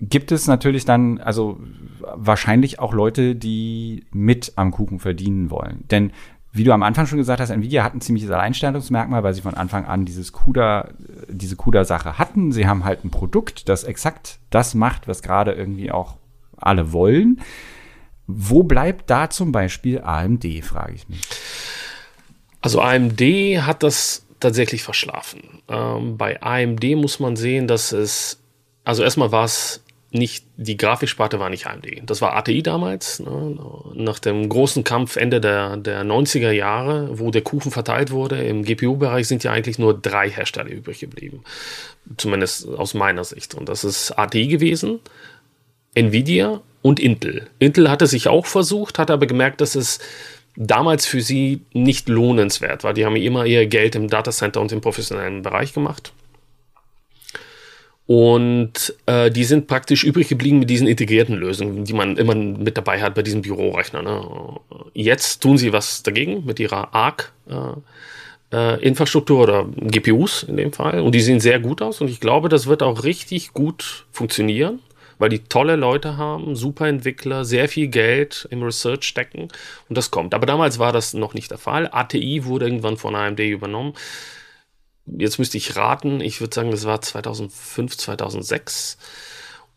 [0.02, 1.60] gibt es natürlich dann, also
[2.00, 5.86] wahrscheinlich auch Leute, die mit am Kuchen verdienen wollen.
[5.92, 6.12] Denn
[6.52, 9.54] wie du am Anfang schon gesagt hast, Nvidia hat ein ziemliches Alleinstellungsmerkmal, weil sie von
[9.54, 10.90] Anfang an dieses CUDA,
[11.30, 12.52] diese CUDA-Sache hatten.
[12.52, 16.18] Sie haben halt ein Produkt, das exakt das macht, was gerade irgendwie auch
[16.58, 17.40] alle wollen.
[18.28, 21.22] Wo bleibt da zum Beispiel AMD, frage ich mich.
[22.60, 23.22] Also AMD
[23.62, 25.62] hat das tatsächlich verschlafen.
[25.70, 28.42] Ähm, bei AMD muss man sehen, dass es,
[28.84, 31.88] also erstmal war es nicht, die Grafiksparte war nicht AMD.
[32.06, 33.58] Das war ATI damals, ne,
[33.94, 38.44] nach dem großen Kampf Ende der, der 90er Jahre, wo der Kuchen verteilt wurde.
[38.44, 41.44] Im GPU-Bereich sind ja eigentlich nur drei Hersteller übrig geblieben.
[42.18, 43.56] Zumindest aus meiner Sicht.
[43.56, 45.00] Und das ist ATI gewesen,
[45.96, 47.48] Nvidia und Intel.
[47.60, 50.00] Intel hatte sich auch versucht, hat aber gemerkt, dass es
[50.58, 52.94] damals für sie nicht lohnenswert war.
[52.94, 56.12] Die haben immer ihr Geld im Datacenter und im professionellen Bereich gemacht.
[58.14, 62.76] Und äh, die sind praktisch übrig geblieben mit diesen integrierten Lösungen, die man immer mit
[62.76, 64.02] dabei hat bei diesem Bürorechner.
[64.02, 64.60] Ne?
[64.94, 67.32] Jetzt tun sie was dagegen mit ihrer ARC.
[67.48, 67.54] Äh,
[68.54, 71.00] äh, Infrastruktur oder GPUs in dem Fall.
[71.00, 74.80] Und die sehen sehr gut aus und ich glaube, das wird auch richtig gut funktionieren,
[75.18, 79.48] weil die tolle Leute haben, super Entwickler, sehr viel Geld im Research stecken
[79.88, 80.34] und das kommt.
[80.34, 81.88] Aber damals war das noch nicht der Fall.
[81.90, 83.94] ATI wurde irgendwann von AMD übernommen
[85.06, 88.98] jetzt müsste ich raten, ich würde sagen, das war 2005, 2006.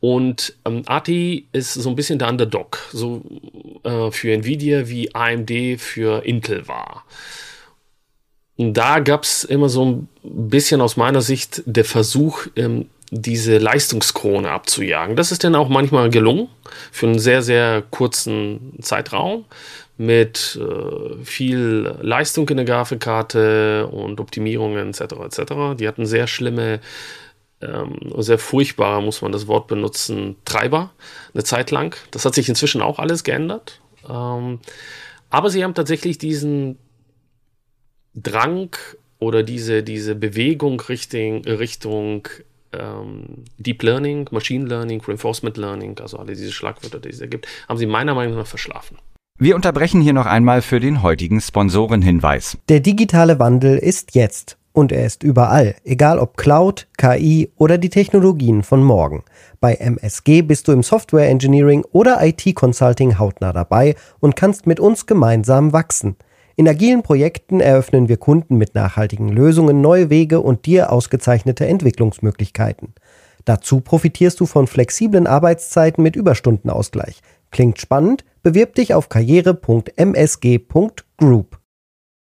[0.01, 3.23] Und ähm, ATI ist so ein bisschen der Underdog, so
[3.85, 7.05] äh, für Nvidia wie AMD für Intel war.
[8.57, 13.59] Und da gab es immer so ein bisschen aus meiner Sicht der Versuch, ähm, diese
[13.59, 15.17] Leistungskrone abzujagen.
[15.17, 16.49] Das ist dann auch manchmal gelungen
[16.91, 19.45] für einen sehr, sehr kurzen Zeitraum
[19.97, 25.01] mit äh, viel Leistung in der Grafikkarte und Optimierungen etc.
[25.25, 25.53] etc.
[25.79, 26.81] Die hatten sehr schlimme,
[27.61, 30.91] ähm, sehr furchtbare, muss man das Wort benutzen, Treiber
[31.33, 31.97] eine Zeit lang.
[32.11, 33.81] Das hat sich inzwischen auch alles geändert.
[34.09, 34.59] Ähm,
[35.31, 36.79] aber sie haben tatsächlich diesen
[38.15, 38.77] Drang
[39.19, 42.29] oder diese, diese Bewegung Richtung, Richtung
[42.73, 47.47] ähm, Deep Learning, Machine Learning, Reinforcement Learning, also alle diese Schlagwörter, die es da gibt,
[47.69, 48.99] haben sie meiner Meinung nach verschlafen.
[49.45, 52.57] Wir unterbrechen hier noch einmal für den heutigen Sponsorenhinweis.
[52.71, 57.91] Der digitale Wandel ist jetzt und er ist überall, egal ob Cloud, KI oder die
[57.91, 59.23] Technologien von morgen.
[59.61, 64.81] Bei MSG bist du im Software Engineering oder IT Consulting hautnah dabei und kannst mit
[64.81, 66.17] uns gemeinsam wachsen.
[66.57, 72.95] In agilen Projekten eröffnen wir Kunden mit nachhaltigen Lösungen neue Wege und dir ausgezeichnete Entwicklungsmöglichkeiten.
[73.45, 77.21] Dazu profitierst du von flexiblen Arbeitszeiten mit Überstundenausgleich.
[77.51, 78.25] Klingt spannend?
[78.45, 81.59] Bewirb dich auf karriere.msg.group.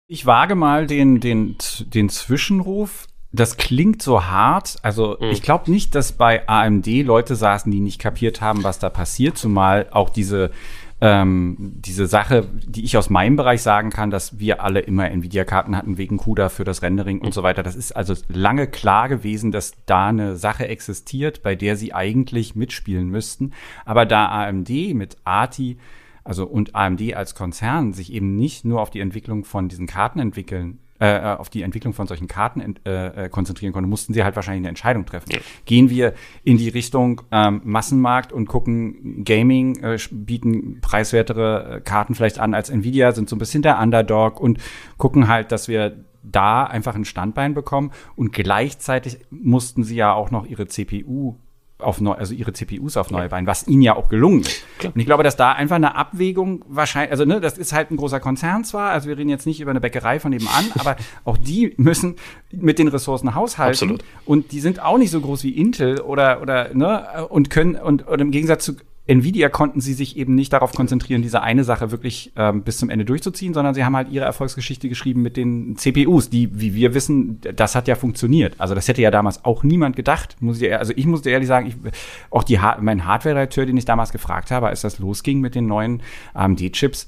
[0.07, 3.07] Ich wage mal den, den, den Zwischenruf.
[3.31, 4.75] Das klingt so hart.
[4.83, 5.29] Also mhm.
[5.29, 9.39] ich glaube nicht, dass bei AMD Leute saßen, die nicht kapiert haben, was da passiert,
[9.39, 10.51] zumal auch diese
[11.03, 15.75] ähm, diese Sache, die ich aus meinem Bereich sagen kann, dass wir alle immer Nvidia-Karten
[15.75, 17.63] hatten wegen CUDA für das Rendering und so weiter.
[17.63, 22.55] Das ist also lange klar gewesen, dass da eine Sache existiert, bei der sie eigentlich
[22.55, 23.53] mitspielen müssten.
[23.85, 25.79] Aber da AMD mit ATI
[26.23, 30.19] also und AMD als Konzern sich eben nicht nur auf die Entwicklung von diesen Karten
[30.19, 34.23] entwickeln, äh, äh auf die Entwicklung von solchen Karten äh, äh, konzentrieren konnte, mussten sie
[34.23, 35.31] halt wahrscheinlich eine Entscheidung treffen.
[35.65, 42.15] Gehen wir in die Richtung ähm, Massenmarkt und gucken, Gaming äh, bieten preiswertere äh, Karten
[42.15, 44.59] vielleicht an als Nvidia, sind so ein bisschen der Underdog und
[44.97, 50.29] gucken halt, dass wir da einfach ein Standbein bekommen und gleichzeitig mussten sie ja auch
[50.29, 51.35] noch ihre CPU
[51.81, 54.63] auf neu, also ihre CPUs auf neue Beine, was ihnen ja auch gelungen ist.
[54.79, 54.93] Klar.
[54.93, 57.97] Und ich glaube, dass da einfach eine Abwägung wahrscheinlich, also ne, das ist halt ein
[57.97, 61.37] großer Konzern zwar, also wir reden jetzt nicht über eine Bäckerei von nebenan, aber auch
[61.37, 62.15] die müssen
[62.51, 63.71] mit den Ressourcen haushalten.
[63.71, 64.03] Absolut.
[64.25, 68.07] Und die sind auch nicht so groß wie Intel oder oder ne und können und,
[68.07, 68.75] und im Gegensatz zu
[69.07, 72.89] Nvidia konnten sie sich eben nicht darauf konzentrieren, diese eine Sache wirklich ähm, bis zum
[72.89, 76.93] Ende durchzuziehen, sondern sie haben halt ihre Erfolgsgeschichte geschrieben mit den CPUs, die, wie wir
[76.93, 78.55] wissen, das hat ja funktioniert.
[78.59, 80.37] Also das hätte ja damals auch niemand gedacht.
[80.39, 81.75] Muss ich, also ich musste ehrlich sagen, ich,
[82.29, 86.03] auch die, mein Hardware-Redakteur, den ich damals gefragt habe, als das losging mit den neuen
[86.33, 87.07] AMD-Chips,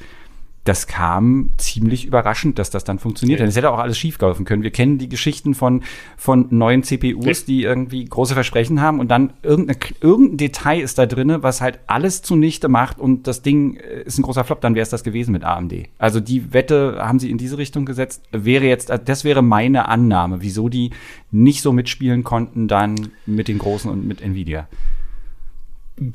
[0.63, 3.47] das kam ziemlich überraschend, dass das dann funktioniert hat.
[3.49, 4.63] Es hätte auch alles schieflaufen können.
[4.63, 5.83] Wir kennen die Geschichten von,
[6.15, 11.05] von neuen CPUs, die irgendwie große Versprechen haben und dann irgendein, irgendein Detail ist da
[11.05, 14.73] drinne, was halt alles zunichte macht und das Ding äh, ist ein großer Flop, dann
[14.75, 15.73] wäre es das gewesen mit AMD.
[15.97, 18.23] Also die Wette haben sie in diese Richtung gesetzt.
[18.31, 20.91] Wäre jetzt, das wäre meine Annahme, wieso die
[21.31, 24.67] nicht so mitspielen konnten dann mit den Großen und mit Nvidia.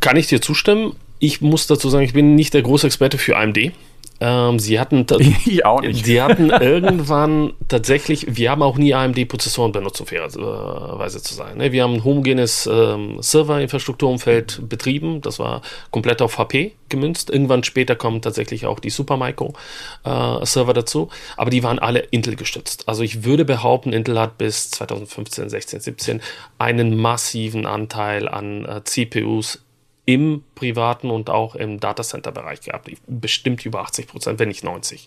[0.01, 0.95] Kann ich dir zustimmen?
[1.19, 3.73] Ich muss dazu sagen, ich bin nicht der große Experte für AMD.
[4.21, 5.07] Ähm, sie hatten,
[5.47, 6.05] ich auch nicht.
[6.05, 11.59] sie hatten irgendwann tatsächlich, wir haben auch nie AMD-Prozessoren benutzt, um fairerweise zu sein.
[11.59, 11.73] Ne?
[11.73, 17.31] Wir haben ein homogenes ähm, Server-Infrastrukturumfeld betrieben, das war komplett auf HP gemünzt.
[17.31, 22.89] Irgendwann später kommen tatsächlich auch die Supermicro-Server äh, dazu, aber die waren alle Intel gestützt.
[22.89, 26.21] Also ich würde behaupten, Intel hat bis 2015, 16, 17
[26.59, 29.61] einen massiven Anteil an äh, CPUs
[30.09, 32.91] im privaten und auch im Datacenter-Bereich gehabt.
[33.07, 35.07] Bestimmt über 80 Prozent, wenn nicht 90.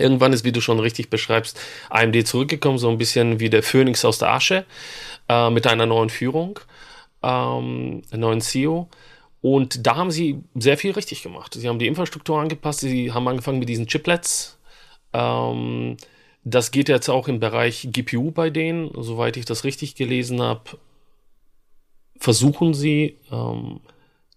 [0.00, 4.04] Irgendwann ist, wie du schon richtig beschreibst, AMD zurückgekommen, so ein bisschen wie der Phönix
[4.04, 4.64] aus der Asche,
[5.28, 6.58] äh, mit einer neuen Führung,
[7.22, 8.88] ähm, neuen CEO.
[9.42, 11.54] Und da haben sie sehr viel richtig gemacht.
[11.54, 14.58] Sie haben die Infrastruktur angepasst, sie haben angefangen mit diesen Chiplets.
[15.12, 15.98] Ähm,
[16.42, 20.62] das geht jetzt auch im Bereich GPU bei denen, soweit ich das richtig gelesen habe.
[22.18, 23.80] Versuchen sie, ähm,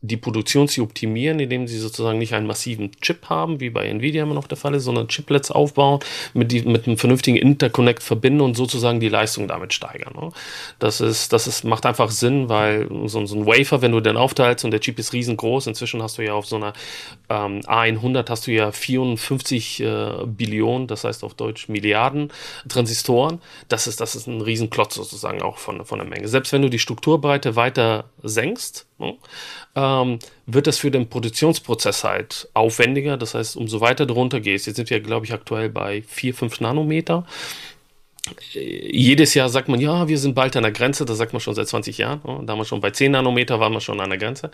[0.04, 4.24] die Produktion zu optimieren, indem sie sozusagen nicht einen massiven Chip haben, wie bei Nvidia
[4.24, 6.02] immer noch der Fall ist, sondern Chiplets aufbauen,
[6.34, 10.14] mit, die, mit einem vernünftigen Interconnect verbinden und sozusagen die Leistung damit steigern.
[10.14, 10.30] Ne?
[10.78, 14.18] Das, ist, das ist, macht einfach Sinn, weil so, so, ein Wafer, wenn du den
[14.18, 16.74] aufteilst und der Chip ist riesengroß, inzwischen hast du ja auf so einer
[17.30, 22.30] ähm, A100 hast du ja 54 äh, Billionen, das heißt auf Deutsch Milliarden
[22.68, 23.40] Transistoren.
[23.70, 26.28] Das ist, das ist ein Riesenklotz sozusagen auch von, von der Menge.
[26.28, 29.16] Selbst wenn du die Strukturbreite weiter senkst, ne,
[29.76, 29.93] ähm,
[30.46, 33.18] wird das für den Produktionsprozess halt aufwendiger.
[33.18, 36.34] Das heißt, umso weiter du runter gehst, jetzt sind wir, glaube ich, aktuell bei 4,
[36.34, 37.26] 5 Nanometer.
[38.56, 41.40] Äh, jedes Jahr sagt man, ja, wir sind bald an der Grenze, das sagt man
[41.40, 42.22] schon seit 20 Jahren.
[42.46, 44.52] Da haben wir schon bei 10 Nanometer, waren wir schon an der Grenze.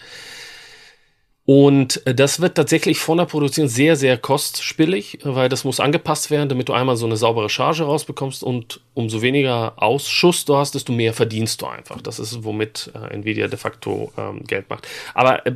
[1.50, 6.30] Und äh, das wird tatsächlich von der Produktion sehr, sehr kostspielig, weil das muss angepasst
[6.30, 10.76] werden, damit du einmal so eine saubere Charge rausbekommst und umso weniger Ausschuss du hast,
[10.76, 12.04] desto mehr verdienst du einfach.
[12.04, 14.88] Das ist, womit äh, Nvidia de facto ähm, Geld macht.
[15.16, 15.54] Aber äh,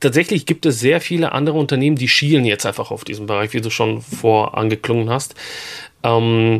[0.00, 3.60] tatsächlich gibt es sehr viele andere Unternehmen, die schielen jetzt einfach auf diesen Bereich, wie
[3.60, 5.36] du schon vor angeklungen hast.
[6.02, 6.58] Ähm,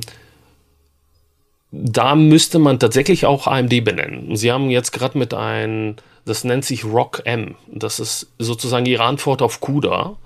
[1.73, 4.37] da müsste man tatsächlich auch AMD benennen.
[4.37, 7.55] Sie haben jetzt gerade mit einem das nennt sich Rock M.
[7.67, 10.17] Das ist sozusagen ihre Antwort auf CUDA.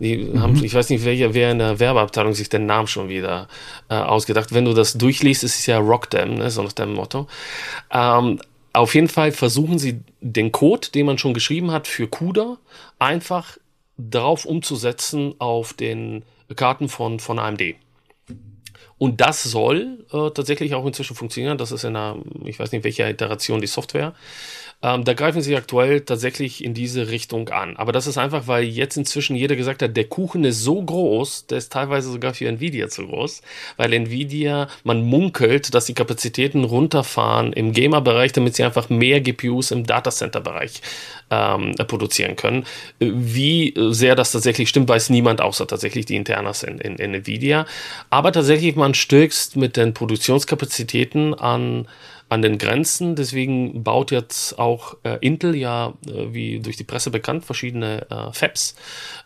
[0.00, 0.40] Die mhm.
[0.40, 3.48] haben, ich weiß nicht, welcher, wer in der Werbeabteilung sich den Namen schon wieder
[3.88, 4.52] äh, ausgedacht.
[4.52, 7.28] Wenn du das durchliest, ist es ja Rockdam, ne, so nach dem Motto.
[7.92, 8.40] Ähm,
[8.72, 12.56] auf jeden Fall versuchen sie den Code, den man schon geschrieben hat für CUDA,
[12.98, 13.58] einfach
[13.98, 16.24] darauf umzusetzen auf den
[16.56, 17.62] Karten von, von AMD.
[19.02, 21.58] Und das soll äh, tatsächlich auch inzwischen funktionieren.
[21.58, 24.14] Das ist in einer, ich weiß nicht, welcher Iteration die Software.
[24.82, 27.76] Ähm, da greifen sie aktuell tatsächlich in diese Richtung an.
[27.76, 31.46] Aber das ist einfach, weil jetzt inzwischen jeder gesagt hat, der Kuchen ist so groß,
[31.46, 33.42] der ist teilweise sogar für Nvidia zu groß,
[33.76, 39.70] weil Nvidia, man munkelt, dass die Kapazitäten runterfahren im Gamer-Bereich, damit sie einfach mehr GPUs
[39.70, 40.82] im Datacenter-Bereich
[41.30, 42.64] ähm, produzieren können.
[42.98, 47.66] Wie sehr das tatsächlich stimmt, weiß niemand, außer tatsächlich die Internas in, in, in Nvidia.
[48.10, 51.86] Aber tatsächlich, man stößt mit den Produktionskapazitäten an
[52.32, 53.14] an den Grenzen.
[53.14, 58.32] Deswegen baut jetzt auch äh, Intel ja, äh, wie durch die Presse bekannt, verschiedene äh,
[58.32, 58.74] Fabs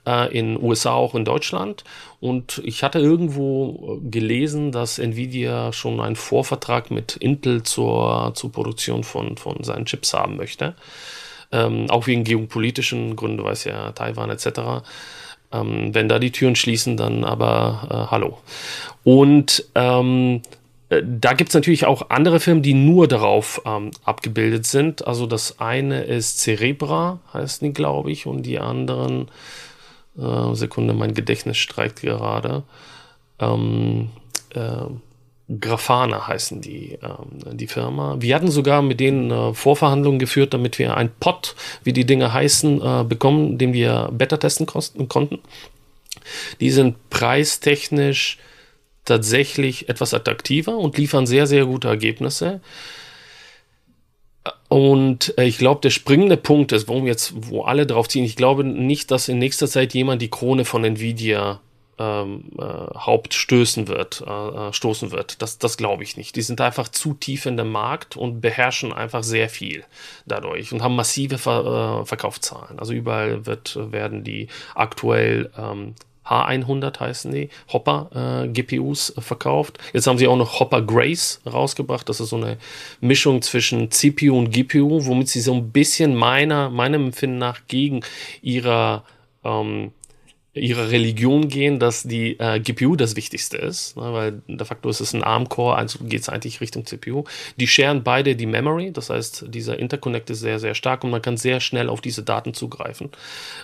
[0.06, 1.84] äh, in USA, auch in Deutschland.
[2.18, 8.50] Und ich hatte irgendwo äh, gelesen, dass Nvidia schon einen Vorvertrag mit Intel zur, zur
[8.50, 10.74] Produktion von, von seinen Chips haben möchte.
[11.52, 14.82] Ähm, auch wegen geopolitischen Gründen, weiß ja Taiwan etc.
[15.52, 18.38] Ähm, wenn da die Türen schließen, dann aber äh, hallo.
[19.04, 20.56] Und ähm, äh,
[20.88, 25.06] da gibt es natürlich auch andere Filme, die nur darauf ähm, abgebildet sind.
[25.06, 29.28] Also das eine ist Cerebra, heißt die, glaube ich, und die anderen,
[30.16, 32.62] äh, Sekunde, mein Gedächtnis streikt gerade.
[33.40, 34.10] Ähm,
[34.54, 34.86] äh,
[35.60, 38.16] Grafana heißen die, ähm, die Firma.
[38.20, 42.32] Wir hatten sogar mit denen äh, Vorverhandlungen geführt, damit wir ein Pot, wie die Dinge
[42.32, 45.38] heißen, äh, bekommen, den wir Beta testen konnten.
[46.60, 48.38] Die sind preistechnisch
[49.06, 52.60] tatsächlich etwas attraktiver und liefern sehr, sehr gute Ergebnisse.
[54.68, 58.36] Und äh, ich glaube, der springende Punkt ist, warum jetzt, wo alle drauf ziehen, ich
[58.36, 61.60] glaube nicht, dass in nächster Zeit jemand die Krone von Nvidia
[61.98, 64.30] ähm, äh, Haupt stößen wird, äh,
[64.68, 65.40] äh, stoßen wird.
[65.40, 66.36] Das, das glaube ich nicht.
[66.36, 69.84] Die sind einfach zu tief in dem Markt und beherrschen einfach sehr viel
[70.26, 72.78] dadurch und haben massive Ver, äh, Verkaufszahlen.
[72.78, 75.94] Also überall wird, werden die aktuell ähm,
[76.26, 79.78] H100 heißen die, Hopper äh, GPUs verkauft.
[79.92, 82.08] Jetzt haben sie auch noch Hopper Grace rausgebracht.
[82.08, 82.58] Das ist so eine
[83.00, 88.00] Mischung zwischen CPU und GPU, womit sie so ein bisschen meiner, meinem Empfinden nach gegen
[88.42, 89.04] ihrer
[89.44, 89.92] ähm,
[90.56, 95.00] ihrer Religion gehen, dass die äh, GPU das Wichtigste ist, ne, weil de facto ist
[95.00, 97.24] es ein ARM-Core, also geht es eigentlich Richtung CPU.
[97.58, 101.22] Die scheren beide die Memory, das heißt, dieser Interconnect ist sehr, sehr stark und man
[101.22, 103.10] kann sehr schnell auf diese Daten zugreifen.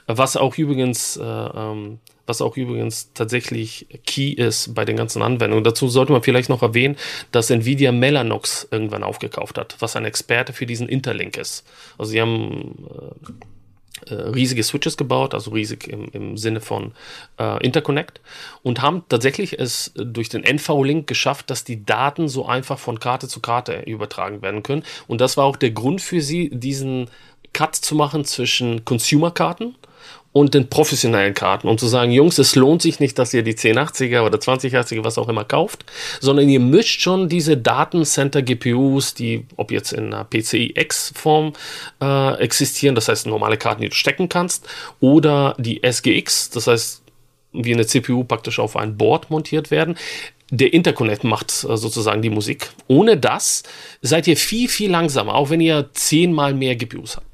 [0.06, 1.98] Was auch übrigens, äh, ähm,
[2.32, 5.64] was auch übrigens tatsächlich key ist bei den ganzen Anwendungen.
[5.64, 6.96] Dazu sollte man vielleicht noch erwähnen,
[7.30, 11.66] dass Nvidia Mellanox irgendwann aufgekauft hat, was ein Experte für diesen Interlink ist.
[11.98, 12.88] Also sie haben
[14.08, 16.92] äh, äh, riesige Switches gebaut, also riesig im, im Sinne von
[17.38, 18.22] äh, Interconnect
[18.62, 23.28] und haben tatsächlich es durch den NV-Link geschafft, dass die Daten so einfach von Karte
[23.28, 24.84] zu Karte übertragen werden können.
[25.06, 27.10] Und das war auch der Grund für sie, diesen
[27.52, 29.74] Cut zu machen zwischen Consumer-Karten
[30.32, 33.54] und den professionellen Karten und zu sagen, Jungs, es lohnt sich nicht, dass ihr die
[33.54, 35.84] 1080er oder 2080er, was auch immer kauft,
[36.20, 41.52] sondern ihr mischt schon diese Datencenter GPUs, die, ob jetzt in einer PCI-X-Form
[42.00, 44.66] äh, existieren, das heißt normale Karten, die du stecken kannst,
[45.00, 47.02] oder die SGX, das heißt,
[47.52, 49.96] wie eine CPU praktisch auf ein Board montiert werden.
[50.50, 52.70] Der Interconnect macht äh, sozusagen die Musik.
[52.88, 53.62] Ohne das
[54.00, 57.31] seid ihr viel, viel langsamer, auch wenn ihr zehnmal mehr GPUs habt.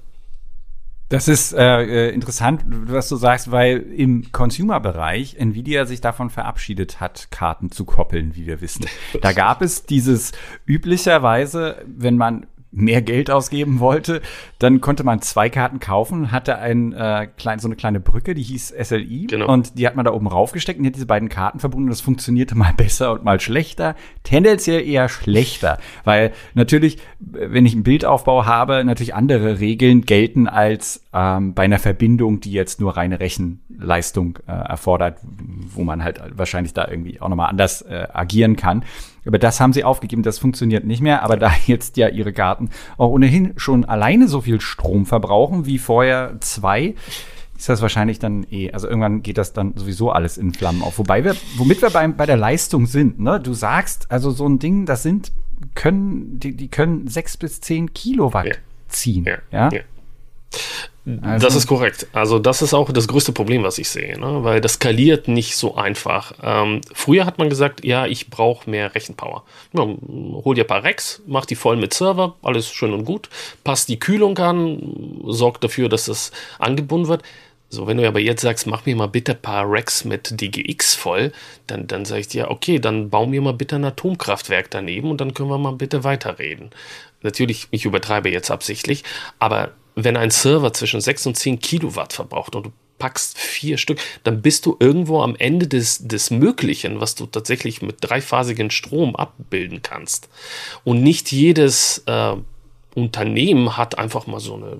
[1.08, 7.00] Das ist äh, äh, interessant, was du sagst, weil im Consumer-Bereich Nvidia sich davon verabschiedet
[7.00, 8.86] hat, Karten zu koppeln, wie wir wissen.
[9.22, 10.32] Da gab es dieses
[10.66, 14.20] üblicherweise, wenn man mehr Geld ausgeben wollte,
[14.58, 18.42] dann konnte man zwei Karten kaufen, hatte ein, äh, klein, so eine kleine Brücke, die
[18.42, 19.52] hieß SLI genau.
[19.52, 22.00] und die hat man da oben raufgesteckt und hat diese beiden Karten verbunden und das
[22.00, 28.44] funktionierte mal besser und mal schlechter, tendenziell eher schlechter, weil natürlich, wenn ich ein Bildaufbau
[28.44, 34.38] habe, natürlich andere Regeln gelten als ähm, bei einer Verbindung, die jetzt nur reine Rechenleistung
[34.46, 38.84] äh, erfordert, wo man halt wahrscheinlich da irgendwie auch nochmal anders äh, agieren kann.
[39.28, 41.22] Aber das haben sie aufgegeben, das funktioniert nicht mehr.
[41.22, 45.78] Aber da jetzt ja ihre Garten auch ohnehin schon alleine so viel Strom verbrauchen wie
[45.78, 46.94] vorher zwei,
[47.56, 50.98] ist das wahrscheinlich dann eh, also irgendwann geht das dann sowieso alles in Flammen auf.
[50.98, 53.38] Wobei wir, womit wir bei, bei der Leistung sind, ne?
[53.38, 55.32] Du sagst, also so ein Ding, das sind,
[55.74, 58.54] können, die, die können sechs bis zehn Kilowatt ja.
[58.88, 59.24] ziehen.
[59.24, 59.38] Ja.
[59.50, 59.68] ja?
[59.72, 59.80] ja.
[61.22, 61.46] Also.
[61.46, 62.06] Das ist korrekt.
[62.12, 64.44] Also das ist auch das größte Problem, was ich sehe, ne?
[64.44, 66.32] weil das skaliert nicht so einfach.
[66.42, 69.44] Ähm, früher hat man gesagt, ja, ich brauche mehr Rechenpower.
[69.72, 73.30] Ja, hol dir ein paar Racks, mach die voll mit Server, alles schön und gut,
[73.64, 77.22] passt die Kühlung an, sorgt dafür, dass es angebunden wird.
[77.70, 80.94] So, wenn du aber jetzt sagst, mach mir mal bitte ein paar Racks mit DGX
[80.94, 81.32] voll,
[81.66, 85.20] dann, dann sage ich dir, okay, dann bau mir mal bitte ein Atomkraftwerk daneben und
[85.20, 86.70] dann können wir mal bitte weiterreden.
[87.22, 89.04] Natürlich, ich übertreibe jetzt absichtlich,
[89.38, 89.72] aber
[90.04, 94.42] wenn ein Server zwischen 6 und 10 Kilowatt verbraucht und du packst vier Stück, dann
[94.42, 99.82] bist du irgendwo am Ende des, des Möglichen, was du tatsächlich mit dreiphasigen Strom abbilden
[99.82, 100.28] kannst.
[100.84, 102.34] Und nicht jedes äh,
[102.94, 104.78] Unternehmen hat einfach mal so eine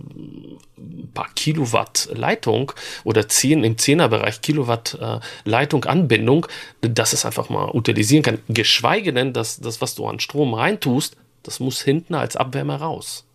[1.15, 2.73] paar Kilowatt Leitung
[3.05, 6.47] oder 10 im 10er Bereich Kilowatt äh, Leitung Anbindung,
[6.81, 8.39] dass es einfach mal utilisieren kann.
[8.49, 13.28] Geschweige denn, dass das, was du an Strom reintust, das muss hinten als Abwärme raus.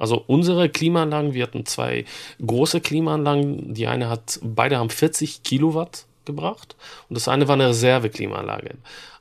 [0.00, 2.06] Also unsere Klimaanlagen, wir hatten zwei
[2.44, 3.74] große Klimaanlagen.
[3.74, 6.74] Die eine hat, beide haben 40 Kilowatt gebracht
[7.08, 8.76] und das eine war eine Reserveklimaanlage.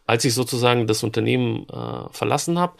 [0.05, 2.73] Als ich sozusagen das Unternehmen äh, verlassen habe,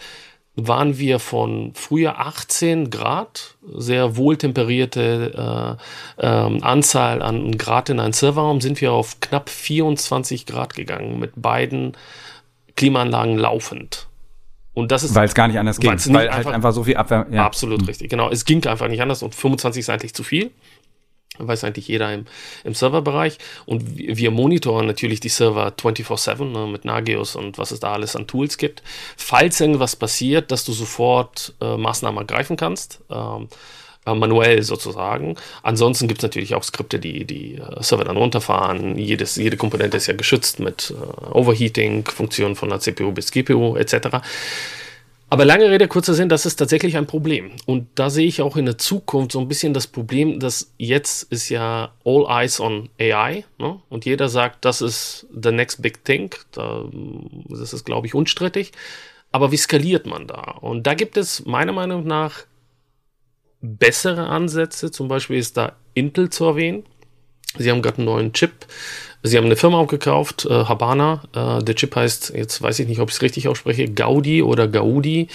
[0.56, 5.78] waren wir von früher 18 Grad, sehr wohltemperierte
[6.18, 11.20] äh, äh, Anzahl an Grad in einen Serverraum, sind wir auf knapp 24 Grad gegangen
[11.20, 11.94] mit beiden
[12.76, 14.09] Klimaanlagen laufend.
[14.80, 15.14] Und das ist.
[15.14, 15.92] Weil es gar nicht anders ging.
[15.92, 17.36] Weil halt einfach, einfach so viel Abwärme.
[17.36, 17.46] Ja.
[17.46, 17.88] Absolut mhm.
[17.88, 18.30] richtig, genau.
[18.30, 20.52] Es ging einfach nicht anders und 25 ist eigentlich zu viel.
[21.38, 22.26] Weiß eigentlich jeder im,
[22.64, 23.38] im Serverbereich.
[23.66, 28.16] Und wir monitoren natürlich die Server 24-7 ne, mit Nagios und was es da alles
[28.16, 28.84] an Tools gibt.
[29.16, 33.02] Falls irgendwas passiert, dass du sofort äh, Maßnahmen ergreifen kannst.
[33.10, 33.48] Ähm,
[34.16, 35.36] manuell sozusagen.
[35.64, 38.98] Ansonsten gibt es natürlich auch Skripte, die die äh, Server dann runterfahren.
[38.98, 43.76] Jedes, jede Komponente ist ja geschützt mit äh, Overheating, Funktionen von der CPU bis GPU
[43.76, 44.20] etc.
[45.32, 47.52] Aber lange Rede, kurzer Sinn, das ist tatsächlich ein Problem.
[47.68, 51.32] Und da sehe ich auch in der Zukunft so ein bisschen das Problem, dass jetzt
[51.32, 53.46] ist ja all eyes on AI.
[53.60, 53.80] Ne?
[53.90, 56.34] Und jeder sagt, das ist the next big thing.
[56.52, 56.84] Da,
[57.48, 58.72] das ist, glaube ich, unstrittig.
[59.32, 60.58] Aber wie skaliert man da?
[60.62, 62.46] Und da gibt es meiner Meinung nach
[63.62, 64.92] bessere Ansätze.
[64.92, 66.84] Zum Beispiel ist da Intel zu erwähnen.
[67.58, 68.68] Sie haben gerade einen neuen Chip.
[69.22, 71.24] Sie haben eine Firma aufgekauft, äh, Habana.
[71.36, 74.68] Äh, der Chip heißt, jetzt weiß ich nicht, ob ich es richtig ausspreche, Gaudi oder
[74.68, 75.28] Gaudi,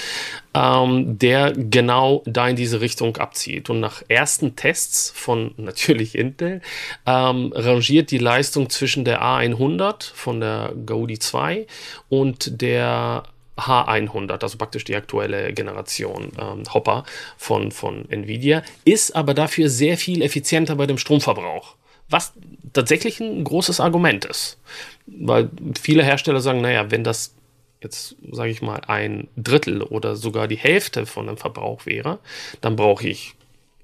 [0.55, 3.69] ähm, der genau da in diese Richtung abzieht.
[3.69, 6.63] Und nach ersten Tests von natürlich Intel
[7.05, 11.67] ähm, rangiert die Leistung zwischen der A100 von der Gaudi 2
[12.09, 13.25] und der
[13.57, 17.05] H100, also praktisch die aktuelle Generation ähm, Hopper
[17.37, 21.77] von, von Nvidia, ist aber dafür sehr viel effizienter bei dem Stromverbrauch.
[22.09, 22.33] Was
[22.73, 24.59] tatsächlich ein großes Argument ist.
[25.07, 25.51] Weil
[25.81, 27.35] viele Hersteller sagen, naja, wenn das
[27.81, 32.19] jetzt, sage ich mal, ein Drittel oder sogar die Hälfte von dem Verbrauch wäre,
[32.61, 33.35] dann brauche ich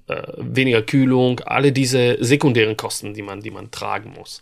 [0.07, 4.41] äh, weniger Kühlung, alle diese sekundären Kosten, die man, die man tragen muss.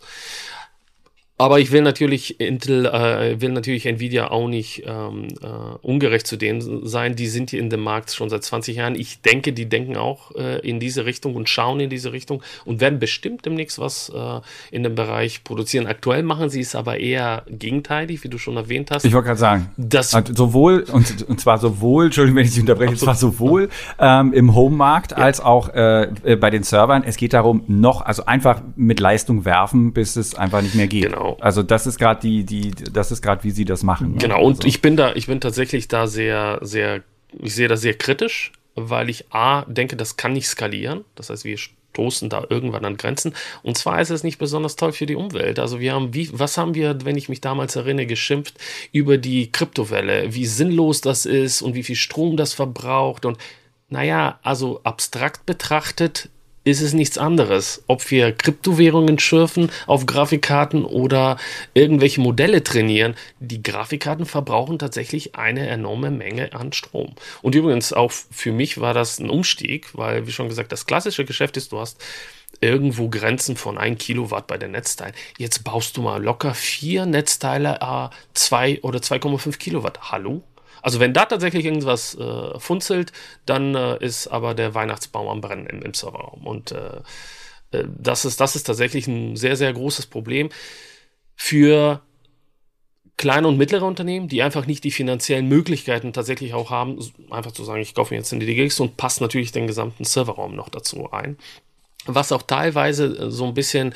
[1.40, 5.46] Aber ich will natürlich Intel, äh, will natürlich Nvidia auch nicht ähm, äh,
[5.80, 7.16] ungerecht zu denen sein.
[7.16, 8.94] Die sind hier in dem Markt schon seit 20 Jahren.
[8.94, 12.82] Ich denke, die denken auch äh, in diese Richtung und schauen in diese Richtung und
[12.82, 15.86] werden bestimmt demnächst was äh, in dem Bereich produzieren.
[15.86, 19.06] Aktuell machen sie es aber eher gegenteilig, wie du schon erwähnt hast.
[19.06, 22.60] Ich wollte gerade sagen, das also sowohl und, und zwar sowohl, Entschuldigung, wenn ich dich
[22.60, 25.16] unterbreche, zwar sowohl ähm, im Home-Markt ja.
[25.16, 27.02] als auch äh, äh, bei den Servern.
[27.02, 31.04] Es geht darum, noch, also einfach mit Leistung werfen, bis es einfach nicht mehr geht.
[31.04, 31.29] Genau.
[31.34, 31.44] Genau.
[31.44, 34.12] Also das ist gerade die, die, das ist gerade, wie sie das machen.
[34.12, 34.18] Ne?
[34.18, 34.68] Genau, und also.
[34.68, 37.02] ich bin da, ich bin tatsächlich da sehr, sehr,
[37.38, 41.04] ich sehe das sehr kritisch, weil ich A, denke, das kann nicht skalieren.
[41.14, 41.58] Das heißt, wir
[41.92, 43.34] stoßen da irgendwann an Grenzen.
[43.62, 45.58] Und zwar ist es nicht besonders toll für die Umwelt.
[45.58, 48.54] Also wir haben, wie, was haben wir, wenn ich mich damals erinnere, geschimpft
[48.92, 53.24] über die Kryptowelle, wie sinnlos das ist und wie viel Strom das verbraucht.
[53.24, 53.38] Und
[53.88, 56.28] naja, also abstrakt betrachtet
[56.70, 57.82] ist es nichts anderes.
[57.86, 61.36] Ob wir Kryptowährungen schürfen auf Grafikkarten oder
[61.74, 67.14] irgendwelche Modelle trainieren, die Grafikkarten verbrauchen tatsächlich eine enorme Menge an Strom.
[67.42, 71.24] Und übrigens auch für mich war das ein Umstieg, weil, wie schon gesagt, das klassische
[71.24, 72.02] Geschäft ist, du hast
[72.60, 75.14] irgendwo Grenzen von 1 Kilowatt bei den Netzteilen.
[75.38, 80.10] Jetzt baust du mal locker vier Netzteile a 2 oder 2,5 Kilowatt.
[80.10, 80.42] Hallo?
[80.82, 83.12] Also wenn da tatsächlich irgendwas äh, funzelt,
[83.46, 86.46] dann äh, ist aber der Weihnachtsbaum am Brennen im, im Serverraum.
[86.46, 87.00] Und äh,
[87.72, 90.50] äh, das, ist, das ist tatsächlich ein sehr, sehr großes Problem
[91.36, 92.02] für
[93.16, 96.98] kleine und mittlere Unternehmen, die einfach nicht die finanziellen Möglichkeiten tatsächlich auch haben,
[97.30, 100.54] einfach zu sagen, ich kaufe mir jetzt eine DGX und passe natürlich den gesamten Serverraum
[100.54, 101.36] noch dazu ein
[102.06, 103.94] was auch teilweise äh, so ein bisschen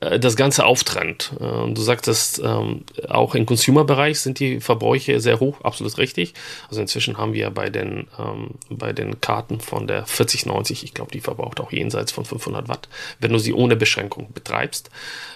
[0.00, 1.32] äh, das Ganze auftrennt.
[1.40, 6.34] Äh, du sagtest, ähm, auch im Consumer-Bereich sind die Verbräuche sehr hoch, absolut richtig.
[6.68, 11.12] Also inzwischen haben wir bei den, ähm, bei den Karten von der 4090, ich glaube,
[11.12, 12.88] die verbraucht auch jenseits von 500 Watt,
[13.20, 14.90] wenn du sie ohne Beschränkung betreibst.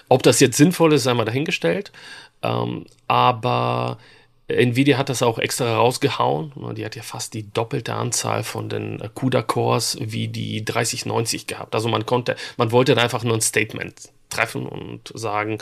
[0.09, 1.91] Ob das jetzt sinnvoll ist, sei mal dahingestellt.
[2.43, 3.97] Ähm, aber
[4.53, 6.53] Nvidia hat das auch extra rausgehauen.
[6.75, 11.75] Die hat ja fast die doppelte Anzahl von den CUDA-Cores wie die 3090 gehabt.
[11.75, 15.59] Also man konnte, man wollte einfach nur ein Statement treffen und sagen,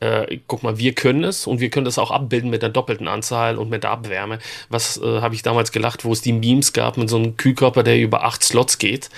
[0.00, 3.08] äh, guck mal, wir können es und wir können das auch abbilden mit der doppelten
[3.08, 4.38] Anzahl und mit der Abwärme.
[4.68, 7.82] Was äh, habe ich damals gelacht, wo es die Memes gab mit so einem Kühlkörper,
[7.82, 9.10] der über acht Slots geht,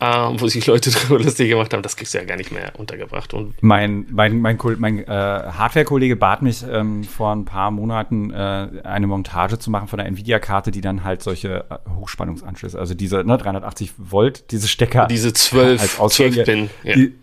[0.00, 2.72] äh, wo sich Leute darüber lustig gemacht haben, das kriegst du ja gar nicht mehr
[2.78, 3.34] untergebracht.
[3.34, 8.68] Und mein mein, mein, mein äh, Hardware-Kollege bat mich ähm, vor ein paar Monaten äh,
[8.84, 13.24] eine Montage zu machen von der Nvidia-Karte, die dann halt solche äh, Hochspannungsanschlüsse, also diese
[13.24, 15.06] ne, 380 Volt, diese Stecker.
[15.06, 16.70] Diese 12, 12 Pin.
[16.84, 16.94] Ja.
[16.94, 17.14] Die,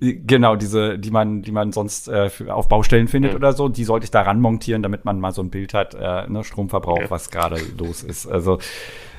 [0.00, 3.36] Genau, diese, die man, die man sonst äh, auf Baustellen findet ja.
[3.36, 6.28] oder so, die sollte ich da ranmontieren, damit man mal so ein Bild hat, äh,
[6.28, 7.10] ne, Stromverbrauch, ja.
[7.10, 8.26] was gerade los ist.
[8.26, 8.60] Also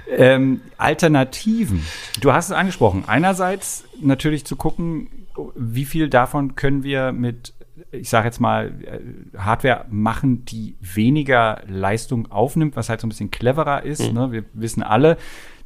[0.09, 1.86] ähm, Alternativen.
[2.21, 3.03] Du hast es angesprochen.
[3.07, 5.09] Einerseits natürlich zu gucken,
[5.55, 7.53] wie viel davon können wir mit,
[7.91, 13.09] ich sage jetzt mal, äh, Hardware machen, die weniger Leistung aufnimmt, was halt so ein
[13.09, 14.07] bisschen cleverer ist.
[14.07, 14.13] Mhm.
[14.13, 14.32] Ne?
[14.32, 15.17] Wir wissen alle,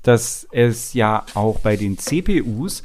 [0.01, 2.84] dass es ja auch bei den CPUs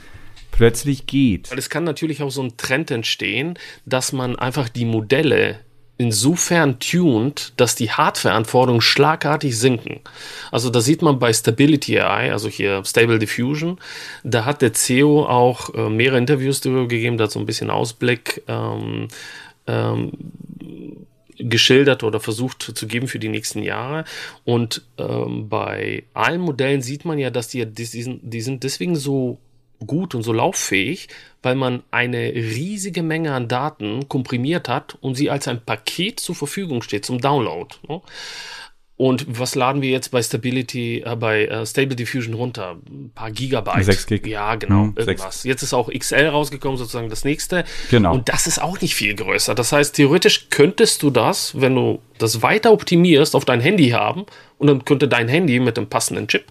[0.58, 1.50] plötzlich geht.
[1.56, 3.56] Es kann natürlich auch so ein Trend entstehen,
[3.86, 5.60] dass man einfach die Modelle
[5.98, 10.00] insofern tuned, dass die Hardware-Anforderungen schlagartig sinken.
[10.50, 13.78] Also da sieht man bei Stability AI, also hier Stable Diffusion,
[14.24, 18.42] da hat der CEO auch äh, mehrere Interviews darüber gegeben, da so ein bisschen Ausblick
[18.48, 19.06] ähm,
[19.68, 20.10] ähm,
[21.38, 24.04] geschildert oder versucht zu geben für die nächsten Jahre.
[24.44, 29.38] Und ähm, bei allen Modellen sieht man ja, dass die, die, die sind deswegen so
[29.86, 31.08] gut und so lauffähig,
[31.42, 36.34] weil man eine riesige Menge an Daten komprimiert hat und sie als ein Paket zur
[36.34, 37.74] Verfügung steht zum Download.
[37.88, 38.00] Ne?
[38.98, 42.78] Und was laden wir jetzt bei Stability, äh, bei äh, Stable Diffusion runter?
[42.90, 43.84] Ein paar Gigabyte.
[43.84, 44.26] 6 Gig.
[44.26, 45.42] Ja, genau, hm, irgendwas.
[45.42, 45.44] 6.
[45.44, 47.64] Jetzt ist auch XL rausgekommen, sozusagen das nächste.
[47.92, 48.12] Genau.
[48.12, 49.54] Und das ist auch nicht viel größer.
[49.54, 54.26] Das heißt, theoretisch könntest du das, wenn du das weiter optimierst, auf dein Handy haben
[54.58, 56.46] und dann könnte dein Handy mit dem passenden Chip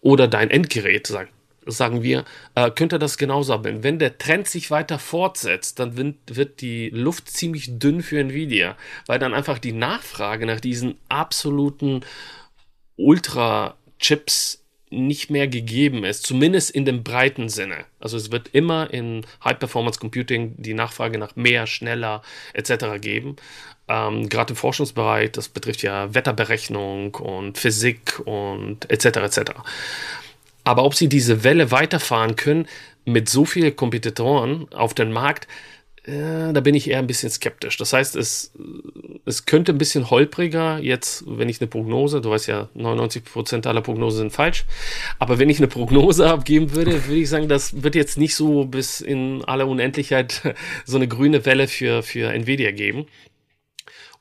[0.00, 1.30] oder dein Endgerät, sagen,
[1.66, 3.82] sagen wir, äh, könnte das genauso haben.
[3.82, 8.76] Wenn der Trend sich weiter fortsetzt, dann wird, wird die Luft ziemlich dünn für Nvidia,
[9.06, 12.00] weil dann einfach die Nachfrage nach diesen absoluten
[12.96, 17.84] Ultra-Chips nicht mehr gegeben ist, zumindest in dem breiten Sinne.
[17.98, 22.22] Also es wird immer in High-Performance Computing die Nachfrage nach mehr, schneller
[22.54, 23.00] etc.
[23.00, 23.36] geben.
[23.88, 29.06] Ähm, Gerade im Forschungsbereich, das betrifft ja Wetterberechnung und Physik und etc.
[29.06, 29.40] etc.
[30.66, 32.66] Aber ob sie diese Welle weiterfahren können
[33.04, 35.46] mit so vielen Kompetitoren auf dem Markt,
[36.02, 37.76] äh, da bin ich eher ein bisschen skeptisch.
[37.76, 38.52] Das heißt, es,
[39.24, 43.80] es könnte ein bisschen holpriger jetzt, wenn ich eine Prognose, du weißt ja, 99% aller
[43.80, 44.64] Prognosen sind falsch,
[45.20, 48.64] aber wenn ich eine Prognose abgeben würde, würde ich sagen, das wird jetzt nicht so
[48.64, 50.42] bis in aller Unendlichkeit
[50.84, 53.06] so eine grüne Welle für, für Nvidia geben.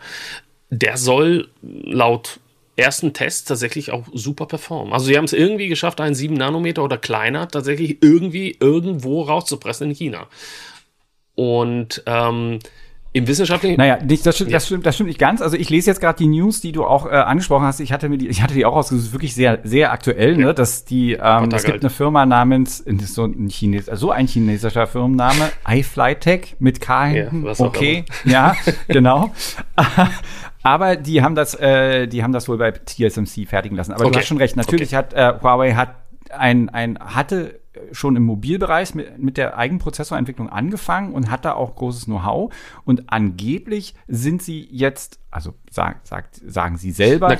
[0.71, 2.39] der soll laut
[2.77, 4.93] ersten Tests tatsächlich auch super performen.
[4.93, 9.89] Also sie haben es irgendwie geschafft, einen 7 Nanometer oder kleiner tatsächlich irgendwie irgendwo rauszupressen
[9.89, 10.27] in China.
[11.35, 12.59] Und ähm,
[13.13, 13.77] im wissenschaftlichen.
[13.77, 14.55] Naja, nicht, das, stimmt, ja.
[14.55, 15.41] das, stimmt, das stimmt nicht ganz.
[15.41, 17.81] Also ich lese jetzt gerade die News, die du auch äh, angesprochen hast.
[17.81, 20.47] Ich hatte mir die, ich hatte die auch ausgesucht, wirklich sehr, sehr aktuell, ja.
[20.47, 20.53] ne?
[20.53, 25.51] Dass die, ähm, es gibt eine Firma namens, so ein Chines, so ein chinesischer Firmenname,
[25.67, 27.41] iFlyTech mit K hinten.
[27.51, 28.55] Ja, okay, ja,
[28.87, 29.31] genau.
[30.63, 33.91] Aber die haben das, äh, die haben das wohl bei TSMC fertigen lassen.
[33.91, 34.13] Aber okay.
[34.13, 34.55] du hast schon recht.
[34.55, 34.97] Natürlich okay.
[34.97, 35.95] hat äh, Huawei hat
[36.29, 37.60] ein, ein hatte
[37.91, 42.53] schon im Mobilbereich mit, mit der Eigenprozessorentwicklung angefangen und hat da auch großes Know-how.
[42.85, 47.37] Und angeblich sind sie jetzt, also sagt, sagt, sagen sie selber,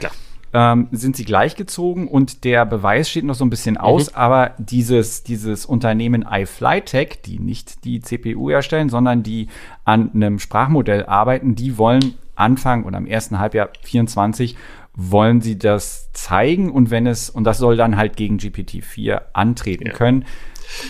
[0.54, 3.82] ähm, sind sie gleichgezogen und der Beweis steht noch so ein bisschen mhm.
[3.82, 9.48] aus, aber dieses, dieses Unternehmen iFlyTech, die nicht die CPU erstellen, sondern die
[9.86, 14.58] an einem Sprachmodell arbeiten, die wollen Anfang oder im ersten Halbjahr 24
[14.94, 19.88] wollen sie das zeigen und wenn es, und das soll dann halt gegen GPT-4 antreten
[19.88, 19.94] ja.
[19.94, 20.26] können.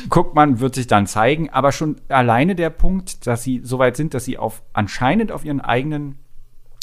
[0.09, 3.97] Guckt man, wird sich dann zeigen, aber schon alleine der Punkt, dass sie so weit
[3.97, 6.19] sind, dass sie auf anscheinend auf ihren eigenen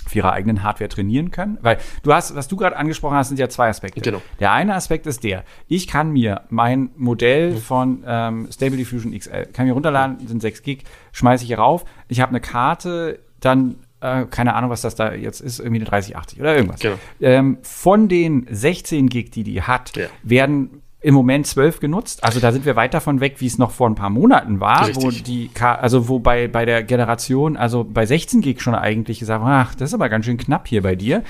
[0.08, 3.38] auf ihrer eigenen Hardware trainieren können, weil du hast, was du gerade angesprochen hast, sind
[3.38, 4.00] ja zwei Aspekte.
[4.00, 4.22] Genau.
[4.40, 7.56] Der eine Aspekt ist der, ich kann mir mein Modell mhm.
[7.58, 11.84] von ähm, Stable Diffusion XL, kann mir runterladen, sind 6 Gig, schmeiße ich hier rauf,
[12.08, 15.86] ich habe eine Karte, dann äh, keine Ahnung, was das da jetzt ist, irgendwie eine
[15.86, 16.80] 3080 oder irgendwas.
[16.80, 16.96] Genau.
[17.20, 20.06] Ähm, von den 16 Gig, die die hat, ja.
[20.22, 22.24] werden im Moment 12 genutzt.
[22.24, 24.88] Also da sind wir weit davon weg, wie es noch vor ein paar Monaten war,
[24.88, 25.04] Richtig.
[25.04, 29.44] wo die, also wo bei, bei der Generation, also bei 16 Gig schon eigentlich gesagt,
[29.46, 31.22] ach, das ist aber ganz schön knapp hier bei dir.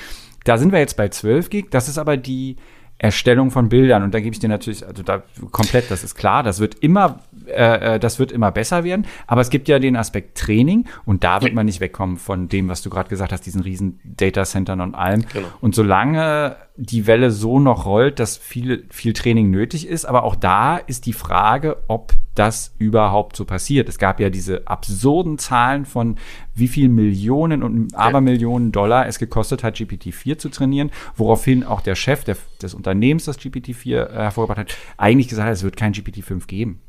[0.44, 1.66] Da sind wir jetzt bei 12 Gig.
[1.70, 2.56] Das ist aber die
[2.96, 4.02] Erstellung von Bildern.
[4.02, 7.20] Und da gebe ich dir natürlich, also da komplett, das ist klar, das wird immer,
[7.48, 9.06] äh, äh, das wird immer besser werden.
[9.26, 12.68] Aber es gibt ja den Aspekt Training und da wird man nicht wegkommen von dem,
[12.68, 15.24] was du gerade gesagt hast, diesen riesen Datacentern und allem.
[15.32, 15.48] Genau.
[15.60, 20.36] Und solange die Welle so noch rollt, dass viel, viel Training nötig ist, aber auch
[20.36, 23.88] da ist die Frage, ob das überhaupt so passiert.
[23.88, 26.16] Es gab ja diese absurden Zahlen von
[26.54, 31.96] wie viel Millionen und Abermillionen Dollar es gekostet hat, GPT-4 zu trainieren, woraufhin auch der
[31.96, 35.92] Chef der, des Unternehmens, das GPT-4 äh, hervorgebracht hat, eigentlich gesagt hat, es wird kein
[35.92, 36.80] GPT-5 geben.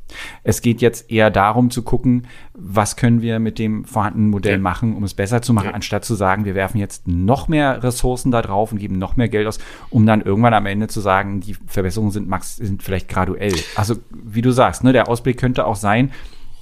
[0.44, 4.60] Es geht jetzt eher darum zu gucken, was können wir mit dem vorhandenen Modell ja.
[4.60, 5.74] machen, um es besser zu machen, ja.
[5.74, 9.30] anstatt zu sagen, wir werfen jetzt noch mehr Ressourcen da drauf und geben noch mehr
[9.30, 13.10] Geld aus, um dann irgendwann am Ende zu sagen, die Verbesserungen sind max sind vielleicht
[13.10, 13.56] graduell.
[13.76, 16.12] Also wie du sagst, ne, der Ausblick könnte auch sein,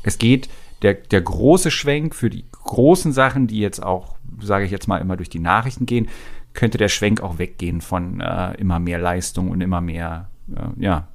[0.04, 0.50] es geht
[0.82, 5.00] der, der große Schwenk für die großen Sachen, die jetzt auch, sage ich jetzt mal,
[5.00, 6.08] immer durch die Nachrichten gehen,
[6.54, 11.08] könnte der Schwenk auch weggehen von äh, immer mehr Leistung und immer mehr, äh, ja,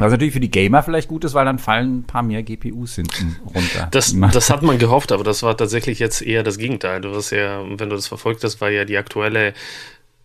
[0.00, 2.96] was natürlich für die Gamer vielleicht gut ist, weil dann fallen ein paar mehr GPUs
[2.96, 3.88] hinten runter.
[3.90, 7.00] Das, das hat man gehofft, aber das war tatsächlich jetzt eher das Gegenteil.
[7.00, 9.54] Du hast ja, wenn du das verfolgt hast, war ja die aktuelle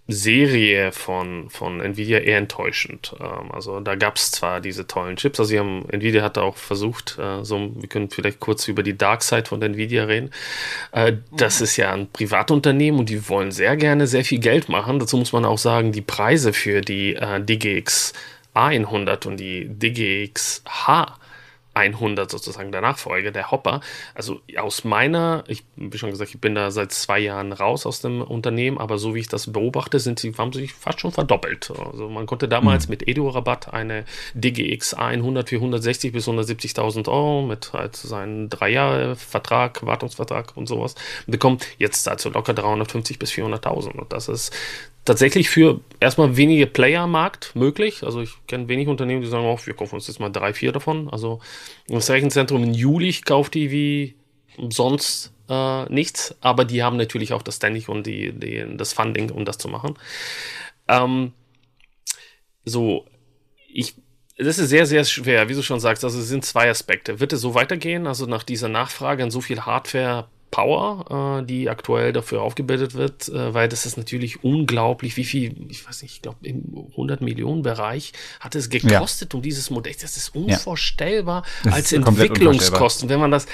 [0.07, 3.15] Serie von, von Nvidia eher enttäuschend.
[3.19, 7.17] Ähm, also da gab es zwar diese tollen Chips, also haben, Nvidia hat auch versucht,
[7.17, 10.29] äh, so, wir können vielleicht kurz über die Dark Side von Nvidia reden.
[10.91, 14.99] Äh, das ist ja ein Privatunternehmen und die wollen sehr gerne sehr viel Geld machen.
[14.99, 18.13] Dazu muss man auch sagen, die Preise für die äh, DGX
[18.55, 21.17] A100 und die DGX H
[21.75, 23.81] 100 sozusagen der Nachfolger, der Hopper.
[24.15, 27.99] Also aus meiner, ich wie schon gesagt, ich bin da seit zwei Jahren raus aus
[27.99, 31.71] dem Unternehmen, aber so wie ich das beobachte, sind sie, haben sich fast schon verdoppelt.
[31.71, 32.91] Also man konnte damals mhm.
[32.91, 39.17] mit Edu-Rabatt eine DGX 100 für 160 bis 170.000 Euro mit halt seinen drei Jahre
[39.17, 40.95] Vertrag, Wartungsvertrag und sowas
[41.27, 41.59] bekommen.
[41.77, 44.55] Jetzt also locker 350 bis 400.000 und das ist
[45.05, 48.03] tatsächlich für erstmal wenige Player Markt möglich.
[48.03, 50.71] Also ich kenne wenig Unternehmen, die sagen, oh, wir kaufen uns jetzt mal drei, vier
[50.71, 51.09] davon.
[51.09, 51.39] Also
[51.87, 54.15] das Rechenzentrum in Juli kauft die wie
[54.69, 59.29] sonst äh, nichts, aber die haben natürlich auch das Standing und die, die, das Funding,
[59.29, 59.95] um das zu machen.
[60.87, 61.33] Ähm,
[62.63, 63.05] so,
[63.67, 63.95] ich
[64.37, 66.03] das ist sehr, sehr schwer, wie du schon sagst.
[66.03, 67.21] Also es sind zwei Aspekte.
[67.21, 68.05] Wird es so weitergehen?
[68.05, 73.27] Also nach dieser Nachfrage an so viel Hardware Power, äh, die aktuell dafür aufgebildet wird,
[73.27, 77.19] äh, weil das ist natürlich unglaublich, wie viel, ich weiß nicht, ich glaube im 100
[77.19, 79.37] Millionen Bereich hat es gekostet ja.
[79.37, 79.93] um dieses Modell.
[79.99, 81.51] Das ist unvorstellbar ja.
[81.65, 83.47] das als ist Entwicklungskosten, wenn man das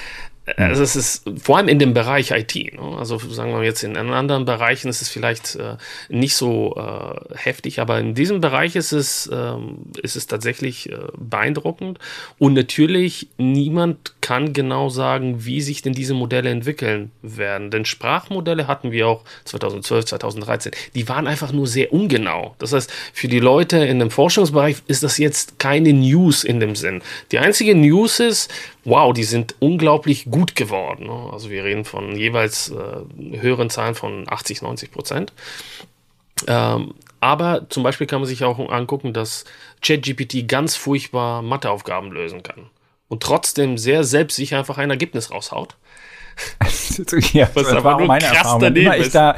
[0.56, 2.54] also es ist vor allem in dem Bereich IT.
[2.54, 2.96] Ne?
[2.98, 5.76] Also sagen wir jetzt in anderen Bereichen ist es vielleicht äh,
[6.08, 10.98] nicht so äh, heftig, aber in diesem Bereich ist es, ähm, ist es tatsächlich äh,
[11.16, 12.00] beeindruckend.
[12.38, 17.70] Und natürlich, niemand kann genau sagen, wie sich denn diese Modelle entwickeln werden.
[17.70, 20.72] Denn Sprachmodelle hatten wir auch 2012, 2013.
[20.96, 22.56] Die waren einfach nur sehr ungenau.
[22.58, 26.74] Das heißt, für die Leute in dem Forschungsbereich ist das jetzt keine News in dem
[26.74, 27.00] Sinn.
[27.30, 28.50] Die einzige News ist,
[28.84, 31.06] wow, die sind unglaublich gut geworden.
[31.06, 31.30] Ne?
[31.32, 35.32] Also wir reden von jeweils äh, höheren Zahlen von 80, 90 Prozent.
[36.48, 39.44] Ähm, aber zum Beispiel kann man sich auch angucken, dass
[39.80, 42.68] ChatGPT ganz furchtbar Matheaufgaben lösen kann
[43.06, 45.76] und trotzdem sehr selbstsicher einfach ein Ergebnis raushaut.
[47.32, 48.74] ja, Was das war auch meine Erfahrung.
[48.74, 49.36] Immer ich da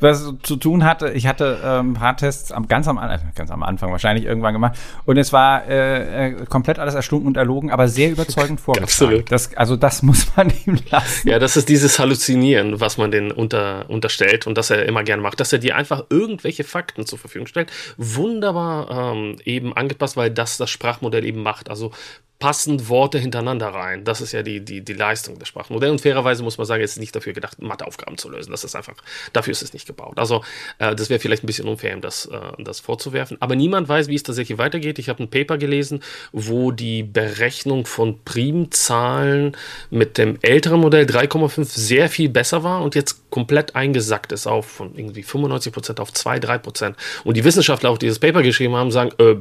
[0.00, 1.10] was zu tun hatte.
[1.10, 4.52] Ich hatte ähm, ein paar Tests am, ganz, am, äh, ganz am Anfang wahrscheinlich irgendwann
[4.52, 8.84] gemacht und es war äh, äh komplett alles erstunken und erlogen, aber sehr überzeugend vorgetragen.
[8.84, 9.32] Absolut.
[9.32, 11.28] Das, also das muss man ihm lassen.
[11.28, 15.22] Ja, das ist dieses Halluzinieren, was man den unter, unterstellt und das er immer gerne
[15.22, 17.70] macht, dass er dir einfach irgendwelche Fakten zur Verfügung stellt.
[17.96, 21.70] Wunderbar ähm, eben angepasst, weil das das Sprachmodell eben macht.
[21.70, 21.92] Also
[22.40, 24.02] passend Worte hintereinander rein.
[24.02, 25.92] Das ist ja die, die, die Leistung des Sprachmodells.
[25.92, 28.50] Und fairerweise muss man sagen, es ist nicht dafür gedacht, Matheaufgaben zu lösen.
[28.50, 28.94] Das ist einfach,
[29.34, 30.18] dafür ist es nicht gebaut.
[30.18, 30.42] Also,
[30.78, 33.36] äh, das wäre vielleicht ein bisschen unfair, ihm das, äh, das vorzuwerfen.
[33.40, 34.98] Aber niemand weiß, wie es tatsächlich weitergeht.
[34.98, 39.54] Ich habe ein Paper gelesen, wo die Berechnung von Primzahlen
[39.90, 44.66] mit dem älteren Modell 3,5 sehr viel besser war und jetzt komplett eingesackt ist auf
[44.66, 46.96] von irgendwie 95 Prozent auf 2, 3 Prozent.
[47.24, 49.36] Und die Wissenschaftler, auch dieses Paper geschrieben haben, sagen, äh,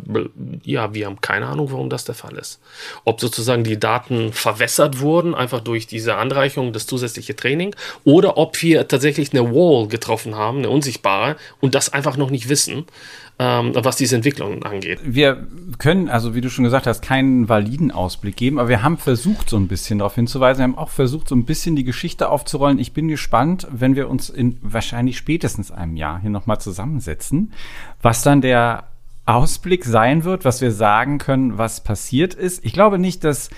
[0.63, 2.59] ja, wir haben keine Ahnung, warum das der Fall ist
[3.05, 8.61] ob sozusagen die Daten verwässert wurden, einfach durch diese Anreichung, das zusätzliche Training, oder ob
[8.61, 12.85] wir tatsächlich eine Wall getroffen haben, eine unsichtbare, und das einfach noch nicht wissen,
[13.39, 14.99] ähm, was diese Entwicklung angeht.
[15.03, 18.97] Wir können, also wie du schon gesagt hast, keinen validen Ausblick geben, aber wir haben
[18.97, 20.59] versucht, so ein bisschen darauf hinzuweisen.
[20.59, 22.79] Wir haben auch versucht, so ein bisschen die Geschichte aufzurollen.
[22.79, 27.53] Ich bin gespannt, wenn wir uns in wahrscheinlich spätestens einem Jahr hier nochmal zusammensetzen,
[28.01, 28.89] was dann der
[29.29, 32.65] Ausblick sein wird, was wir sagen können, was passiert ist.
[32.65, 33.49] Ich glaube nicht, dass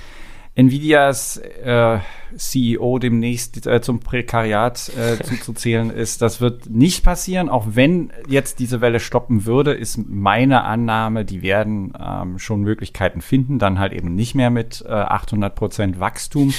[0.54, 2.00] Nvidias äh,
[2.36, 6.22] CEO demnächst äh, zum Prekariat äh, zuzuzählen ist.
[6.22, 11.42] Das wird nicht passieren, auch wenn jetzt diese Welle stoppen würde, ist meine Annahme, die
[11.42, 16.54] werden ähm, schon Möglichkeiten finden, dann halt eben nicht mehr mit äh, 800 Prozent Wachstum.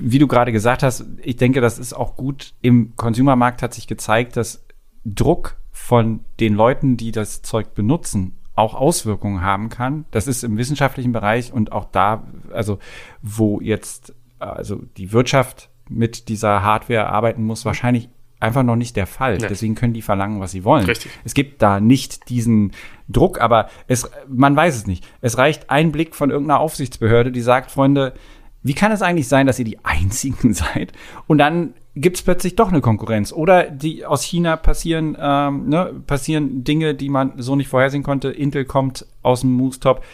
[0.00, 2.54] Wie du gerade gesagt hast, ich denke, das ist auch gut.
[2.62, 4.64] Im Consumermarkt hat sich gezeigt, dass
[5.04, 10.06] Druck von den Leuten, die das Zeug benutzen, auch Auswirkungen haben kann.
[10.10, 12.78] Das ist im wissenschaftlichen Bereich und auch da, also
[13.20, 18.08] wo jetzt also die Wirtschaft mit dieser Hardware arbeiten muss, wahrscheinlich
[18.40, 19.36] einfach noch nicht der Fall.
[19.36, 19.48] Nee.
[19.48, 20.86] Deswegen können die verlangen, was sie wollen.
[20.86, 21.12] Richtig.
[21.24, 22.72] Es gibt da nicht diesen
[23.08, 25.06] Druck, aber es, man weiß es nicht.
[25.20, 28.14] Es reicht ein Blick von irgendeiner Aufsichtsbehörde, die sagt, Freunde,
[28.62, 30.92] wie kann es eigentlich sein, dass ihr die Einzigen seid?
[31.26, 33.32] Und dann gibt es plötzlich doch eine Konkurrenz.
[33.32, 38.28] Oder die aus China passieren, ähm, ne, passieren Dinge, die man so nicht vorhersehen konnte.
[38.28, 40.04] Intel kommt aus dem Moose-Top.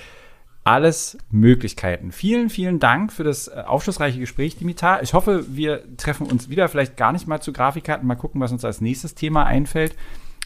[0.64, 2.12] Alles Möglichkeiten.
[2.12, 5.02] Vielen, vielen Dank für das äh, aufschlussreiche Gespräch, Dimitar.
[5.02, 8.52] Ich hoffe, wir treffen uns wieder, vielleicht gar nicht mal zu Grafikkarten, mal gucken, was
[8.52, 9.96] uns als nächstes Thema einfällt.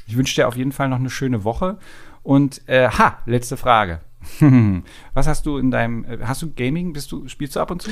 [0.06, 1.76] Ich wünsche dir auf jeden Fall noch eine schöne Woche.
[2.22, 4.00] Und äh, ha, letzte Frage.
[5.14, 6.94] was hast du in deinem, äh, hast du Gaming?
[6.94, 7.90] Bist du, spielst du ab und zu?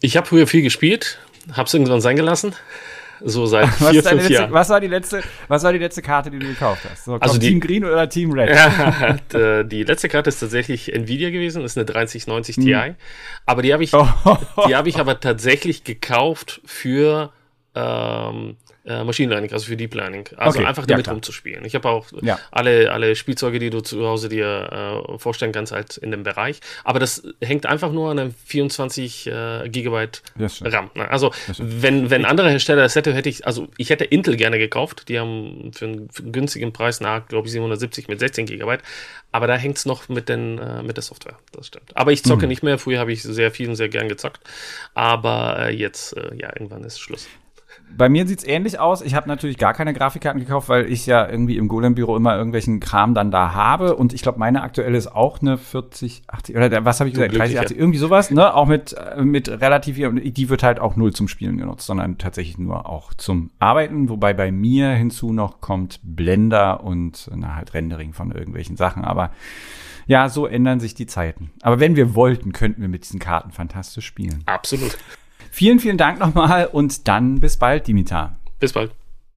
[0.00, 1.18] Ich habe früher viel gespielt,
[1.52, 2.54] hab's irgendwann sein gelassen.
[3.22, 4.52] So seit was vier, fünf Jahren.
[4.52, 7.04] Was war, die letzte, was war die letzte Karte, die du gekauft hast?
[7.04, 8.48] So, also die, Team Green oder Team Red?
[8.48, 12.72] Ja, die letzte Karte ist tatsächlich Nvidia gewesen, ist eine 3090 Ti.
[12.72, 12.94] Hm.
[13.44, 14.08] Aber die habe ich, oh.
[14.68, 17.30] die habe ich aber tatsächlich gekauft für
[17.74, 20.28] ähm, äh, Machine Learning, also für Deep Learning.
[20.36, 20.68] Also okay.
[20.68, 21.64] einfach damit ja, rumzuspielen.
[21.64, 22.38] Ich habe auch ja.
[22.50, 26.60] alle, alle Spielzeuge, die du zu Hause dir äh, vorstellen kannst, halt in dem Bereich.
[26.84, 30.22] Aber das hängt einfach nur an einem 24 äh, Gigabyte
[30.62, 30.90] RAM.
[30.94, 31.10] Ne?
[31.10, 35.08] Also wenn, wenn andere Hersteller das hätte, hätte ich, also ich hätte Intel gerne gekauft.
[35.08, 38.82] Die haben für einen, für einen günstigen Preis nach, glaube ich, 770 mit 16 Gigabyte.
[39.32, 41.36] Aber da hängt es noch mit, den, äh, mit der Software.
[41.52, 41.96] Das stimmt.
[41.96, 42.48] Aber ich zocke mhm.
[42.48, 42.78] nicht mehr.
[42.78, 44.40] Früher habe ich sehr viel und sehr gern gezockt.
[44.94, 47.28] Aber äh, jetzt, äh, ja, irgendwann ist Schluss.
[47.96, 49.02] Bei mir sieht es ähnlich aus.
[49.02, 52.80] Ich habe natürlich gar keine Grafikkarten gekauft, weil ich ja irgendwie im Golem-Büro immer irgendwelchen
[52.80, 53.96] Kram dann da habe.
[53.96, 57.36] Und ich glaube, meine aktuelle ist auch eine 40, 80 oder was habe ich gesagt?
[57.36, 58.54] 30, 80, irgendwie sowas, ne?
[58.54, 62.58] Auch mit, äh, mit relativ, die wird halt auch null zum Spielen genutzt, sondern tatsächlich
[62.58, 64.08] nur auch zum Arbeiten.
[64.08, 69.04] Wobei bei mir hinzu noch kommt Blender und na, halt Rendering von irgendwelchen Sachen.
[69.04, 69.30] Aber
[70.06, 71.50] ja, so ändern sich die Zeiten.
[71.62, 74.42] Aber wenn wir wollten, könnten wir mit diesen Karten fantastisch spielen.
[74.46, 74.98] Absolut.
[75.50, 78.36] Vielen, vielen Dank nochmal und dann bis bald, Dimitar.
[78.60, 78.92] Bis bald.